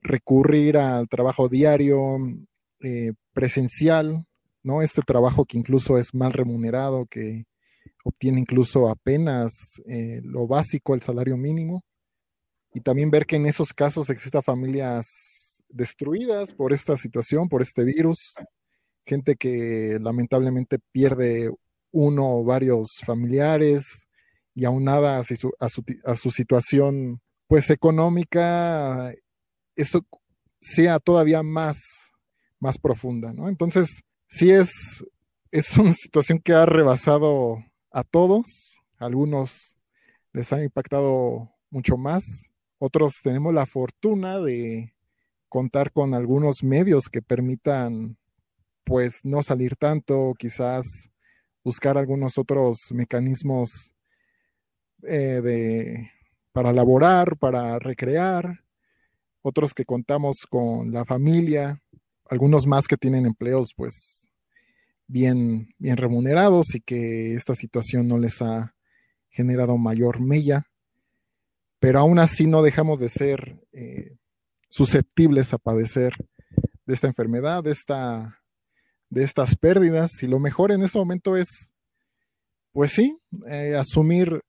[0.01, 2.17] recurrir al trabajo diario,
[2.81, 4.25] eh, presencial,
[4.63, 4.81] ¿no?
[4.81, 7.45] Este trabajo que incluso es mal remunerado, que
[8.03, 11.83] obtiene incluso apenas eh, lo básico, el salario mínimo.
[12.73, 17.83] Y también ver que en esos casos existen familias destruidas por esta situación, por este
[17.83, 18.35] virus,
[19.05, 21.51] gente que lamentablemente pierde
[21.91, 24.07] uno o varios familiares
[24.55, 29.13] y aunada a su, a su, a su situación pues económica,
[29.75, 30.01] esto
[30.59, 32.11] sea todavía más,
[32.59, 33.49] más profunda, ¿no?
[33.49, 35.03] Entonces, sí es,
[35.51, 38.79] es una situación que ha rebasado a todos.
[38.97, 39.77] Algunos
[40.31, 42.49] les ha impactado mucho más.
[42.79, 44.93] Otros tenemos la fortuna de
[45.47, 48.17] contar con algunos medios que permitan
[48.83, 51.09] pues no salir tanto, quizás
[51.63, 53.93] buscar algunos otros mecanismos
[55.03, 56.11] eh, de,
[56.51, 58.59] para laborar, para recrear.
[59.41, 61.81] otros que contamos con la familia,
[62.29, 64.29] algunos más que tienen empleos pues
[65.07, 68.73] bien, bien remunerados y que esta situación no les ha
[69.29, 70.63] generado mayor mella,
[71.79, 74.15] pero aún así no dejamos de ser eh,
[74.69, 76.13] susceptibles a padecer
[76.85, 78.39] de esta enfermedad, de, esta,
[79.13, 81.71] de estas pérdidas, y lo mejor en este momento es,
[82.71, 84.41] pues sí, eh, asumir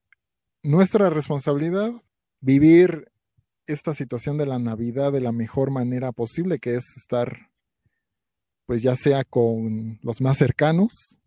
[0.63, 1.93] nuestra responsabilidad,
[2.41, 3.13] vivir
[3.67, 7.51] esta situación de la Navidad de la mejor manera posible, que es estar,
[8.67, 11.19] pues ya sea con los más cercanos,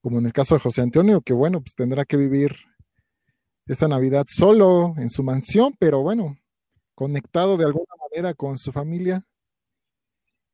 [0.00, 2.54] como en el caso de José Antonio, que bueno, pues tendrá que vivir
[3.66, 6.38] esta Navidad solo en su mansión, pero bueno,
[6.94, 9.24] conectado de alguna manera con su familia.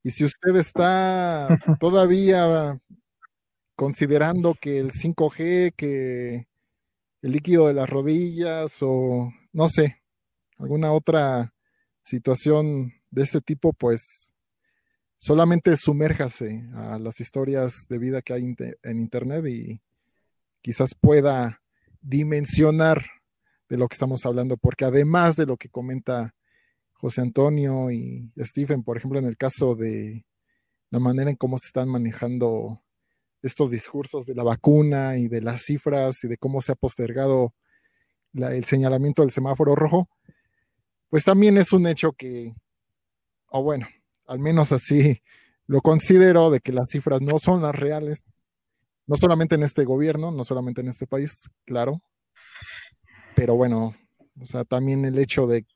[0.05, 1.49] Y si usted está
[1.81, 2.79] todavía
[3.75, 6.47] considerando que el 5G, que
[7.23, 10.03] el líquido de las rodillas o no sé,
[10.59, 11.55] alguna otra
[12.03, 14.35] situación de este tipo, pues
[15.17, 19.81] solamente sumérjase a las historias de vida que hay en Internet y
[20.61, 21.63] quizás pueda
[22.03, 23.07] dimensionar
[23.71, 26.35] de lo que estamos hablando, porque además de lo que comenta
[26.95, 30.25] José Antonio y Stephen, por ejemplo, en el caso de
[30.91, 32.83] la manera en cómo se están manejando
[33.43, 37.53] estos discursos de la vacuna y de las cifras y de cómo se ha postergado
[38.33, 40.09] el señalamiento del semáforo rojo,
[41.09, 42.55] pues también es un hecho que,
[43.49, 43.87] o bueno,
[44.27, 45.23] al menos así
[45.67, 48.23] lo considero, de que las cifras no son las reales,
[49.07, 52.01] no solamente en este gobierno, no solamente en este país, claro,
[53.37, 53.95] pero bueno,
[54.41, 55.67] o sea, también el hecho de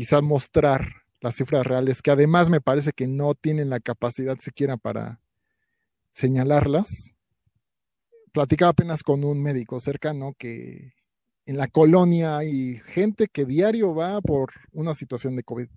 [0.00, 4.78] quizás mostrar las cifras reales, que además me parece que no tienen la capacidad siquiera
[4.78, 5.20] para
[6.12, 7.12] señalarlas.
[8.32, 10.94] Platicaba apenas con un médico cercano que
[11.44, 15.68] en la colonia hay gente que diario va por una situación de COVID.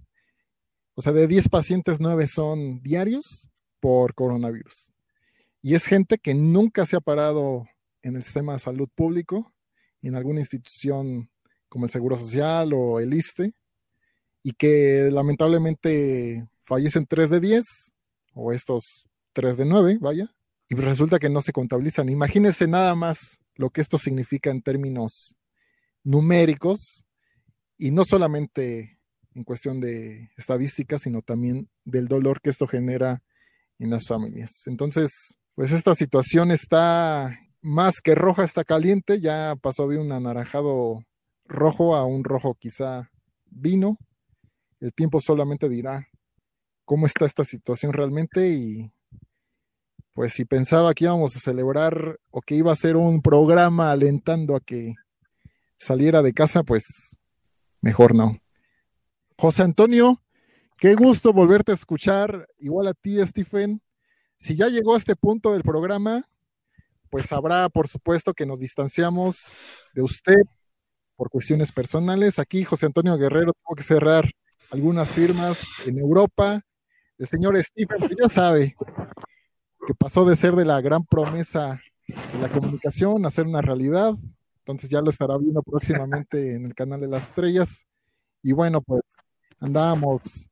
[0.95, 3.49] O sea, de 10 pacientes, 9 son diarios
[3.82, 4.93] por coronavirus.
[5.61, 7.65] Y es gente que nunca se ha parado
[8.01, 9.53] en el sistema de salud público,
[10.01, 11.30] en alguna institución
[11.67, 13.51] como el Seguro Social o el ISTE,
[14.44, 17.64] y que lamentablemente fallecen 3 de 10,
[18.36, 20.28] o estos 3 de 9, vaya,
[20.70, 22.10] y resulta que no se contabilizan.
[22.10, 25.36] Imagínense nada más lo que esto significa en términos
[26.04, 27.06] numéricos
[27.78, 29.00] y no solamente
[29.36, 33.24] en cuestión de estadísticas, sino también del dolor que esto genera
[33.80, 34.64] en las familias.
[34.68, 41.04] Entonces, pues esta situación está más que roja, está caliente, ya pasó de un anaranjado
[41.46, 43.10] rojo a un rojo quizá
[43.46, 43.98] vino.
[44.84, 46.10] El tiempo solamente dirá
[46.84, 48.92] cómo está esta situación realmente y
[50.12, 54.58] pues si pensaba que íbamos a celebrar o que iba a ser un programa alentando
[54.58, 54.94] a que
[55.78, 57.16] saliera de casa, pues
[57.80, 58.38] mejor no.
[59.38, 60.22] José Antonio,
[60.78, 63.82] qué gusto volverte a escuchar, igual a ti, Stephen.
[64.36, 66.26] Si ya llegó a este punto del programa,
[67.10, 69.58] pues sabrá, por supuesto, que nos distanciamos
[69.94, 70.42] de usted
[71.16, 72.38] por cuestiones personales.
[72.38, 74.30] Aquí José Antonio Guerrero tuvo que cerrar
[74.74, 76.59] algunas firmas en Europa.
[77.19, 78.76] El señor Stephen, pues ya sabe
[79.86, 84.15] que pasó de ser de la gran promesa de la comunicación a ser una realidad.
[84.57, 87.86] Entonces ya lo estará viendo próximamente en el canal de las estrellas.
[88.41, 89.03] Y bueno, pues
[89.59, 90.49] andábamos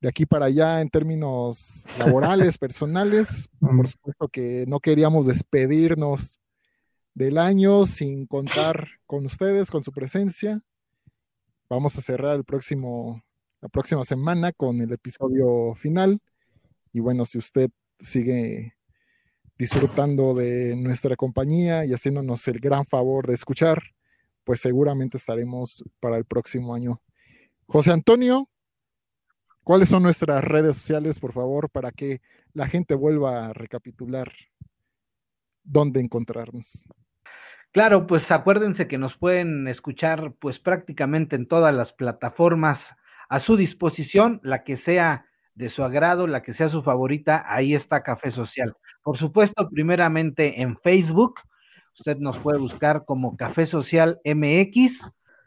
[0.00, 3.48] de aquí para allá en términos laborales, personales.
[3.60, 6.40] Por supuesto que no queríamos despedirnos
[7.14, 10.60] del año sin contar con ustedes, con su presencia.
[11.70, 13.22] Vamos a cerrar el próximo,
[13.60, 16.20] la próxima semana con el episodio final.
[16.92, 18.74] Y bueno, si usted sigue
[19.56, 23.80] disfrutando de nuestra compañía y haciéndonos el gran favor de escuchar,
[24.42, 27.00] pues seguramente estaremos para el próximo año.
[27.66, 28.48] José Antonio,
[29.62, 32.20] ¿cuáles son nuestras redes sociales, por favor, para que
[32.52, 34.32] la gente vuelva a recapitular
[35.62, 36.88] dónde encontrarnos?
[37.72, 42.80] Claro, pues acuérdense que nos pueden escuchar pues prácticamente en todas las plataformas
[43.28, 47.74] a su disposición, la que sea de su agrado, la que sea su favorita, ahí
[47.74, 48.74] está Café Social.
[49.04, 51.34] Por supuesto, primeramente en Facebook,
[51.96, 54.98] usted nos puede buscar como Café Social MX.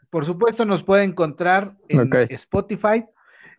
[0.08, 3.04] Por supuesto, nos puede encontrar en Spotify,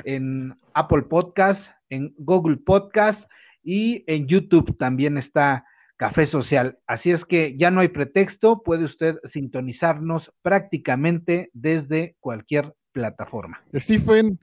[0.05, 3.19] en Apple Podcast, en Google Podcast
[3.63, 5.65] y en YouTube también está
[5.97, 6.77] Café Social.
[6.87, 13.61] Así es que ya no hay pretexto, puede usted sintonizarnos prácticamente desde cualquier plataforma.
[13.73, 14.39] Stephen,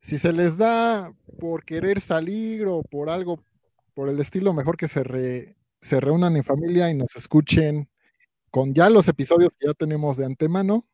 [0.00, 3.42] si se les da por querer salir o por algo
[3.94, 7.88] por el estilo, mejor que se, se reúnan en familia y nos escuchen
[8.50, 10.84] con ya los episodios que ya tenemos de antemano.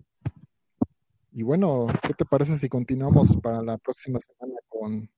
[1.32, 5.10] Y bueno, ¿qué te parece si continuamos para la próxima semana con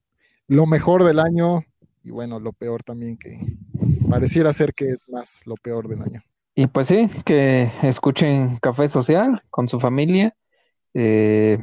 [0.48, 1.60] lo mejor del año
[2.02, 3.38] y bueno, lo peor también que
[4.08, 6.22] pareciera ser que es más lo peor del año?
[6.54, 10.34] Y pues sí, que escuchen Café Social con su familia,
[10.94, 11.58] eh,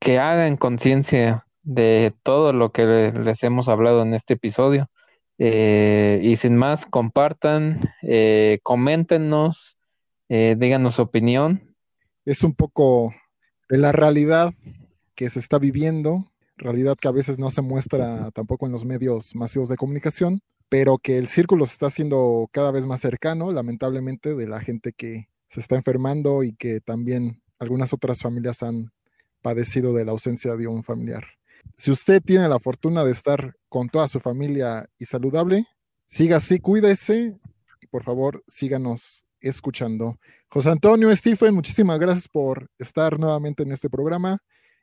[0.00, 4.90] que hagan conciencia de todo lo que les hemos hablado en este episodio.
[5.38, 9.76] Eh, y sin más, compartan, eh, coméntenos,
[10.28, 11.76] eh, díganos su opinión.
[12.24, 13.14] Es un poco
[13.68, 14.54] de la realidad
[15.14, 16.26] que se está viviendo,
[16.56, 20.40] realidad que a veces no se muestra tampoco en los medios masivos de comunicación,
[20.72, 24.94] pero que el círculo se está haciendo cada vez más cercano, lamentablemente, de la gente
[24.94, 28.90] que se está enfermando y que también algunas otras familias han
[29.42, 31.26] padecido de la ausencia de un familiar.
[31.74, 35.66] Si usted tiene la fortuna de estar con toda su familia y saludable,
[36.06, 37.38] siga así, cuídese
[37.82, 40.18] y por favor síganos escuchando.
[40.48, 44.38] José Antonio, Stephen, muchísimas gracias por estar nuevamente en este programa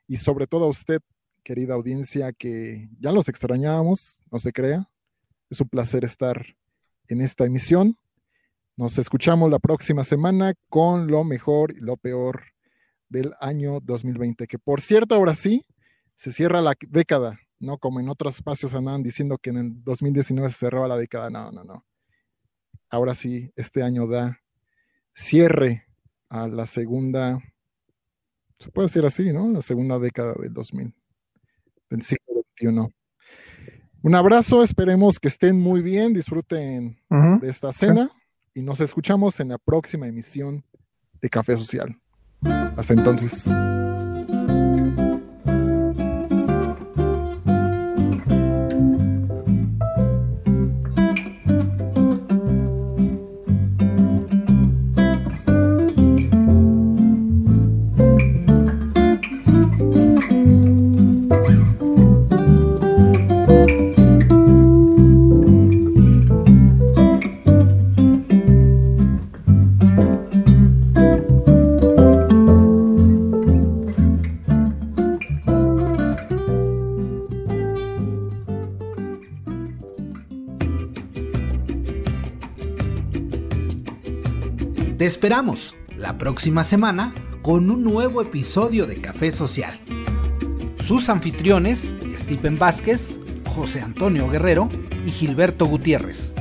[0.06, 1.00] y sobre todo a usted,
[1.42, 4.88] querida audiencia, que ya los extrañábamos, no se crea.
[5.50, 6.46] Es un placer estar
[7.08, 7.96] en esta emisión.
[8.76, 12.44] Nos escuchamos la próxima semana con lo mejor y lo peor
[13.08, 15.66] del año 2020, que por cierto, ahora sí,
[16.14, 20.48] se cierra la década, no como en otros espacios andaban diciendo que en el 2019
[20.50, 21.30] se cerraba la década.
[21.30, 21.84] No, no, no.
[22.88, 24.40] Ahora sí, este año da
[25.12, 25.86] cierre
[26.28, 27.40] a la segunda,
[28.56, 29.50] se puede decir así, ¿no?
[29.50, 30.94] La segunda década del 2000,
[31.90, 32.99] del siglo XXI.
[34.02, 36.98] Un abrazo, esperemos que estén muy bien, disfruten
[37.40, 38.10] de esta cena
[38.54, 40.64] y nos escuchamos en la próxima emisión
[41.20, 41.98] de Café Social.
[42.76, 43.50] Hasta entonces.
[85.20, 87.12] Esperamos la próxima semana
[87.42, 89.78] con un nuevo episodio de Café Social.
[90.82, 94.70] Sus anfitriones, Stephen Vázquez, José Antonio Guerrero
[95.04, 96.34] y Gilberto Gutiérrez.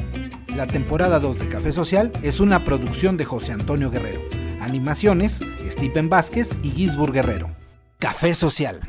[0.56, 4.22] La temporada 2 de Café Social es una producción de José Antonio Guerrero.
[4.62, 7.52] Animaciones, Stephen Vázquez y Gisburg Guerrero.
[7.98, 8.80] Café Social.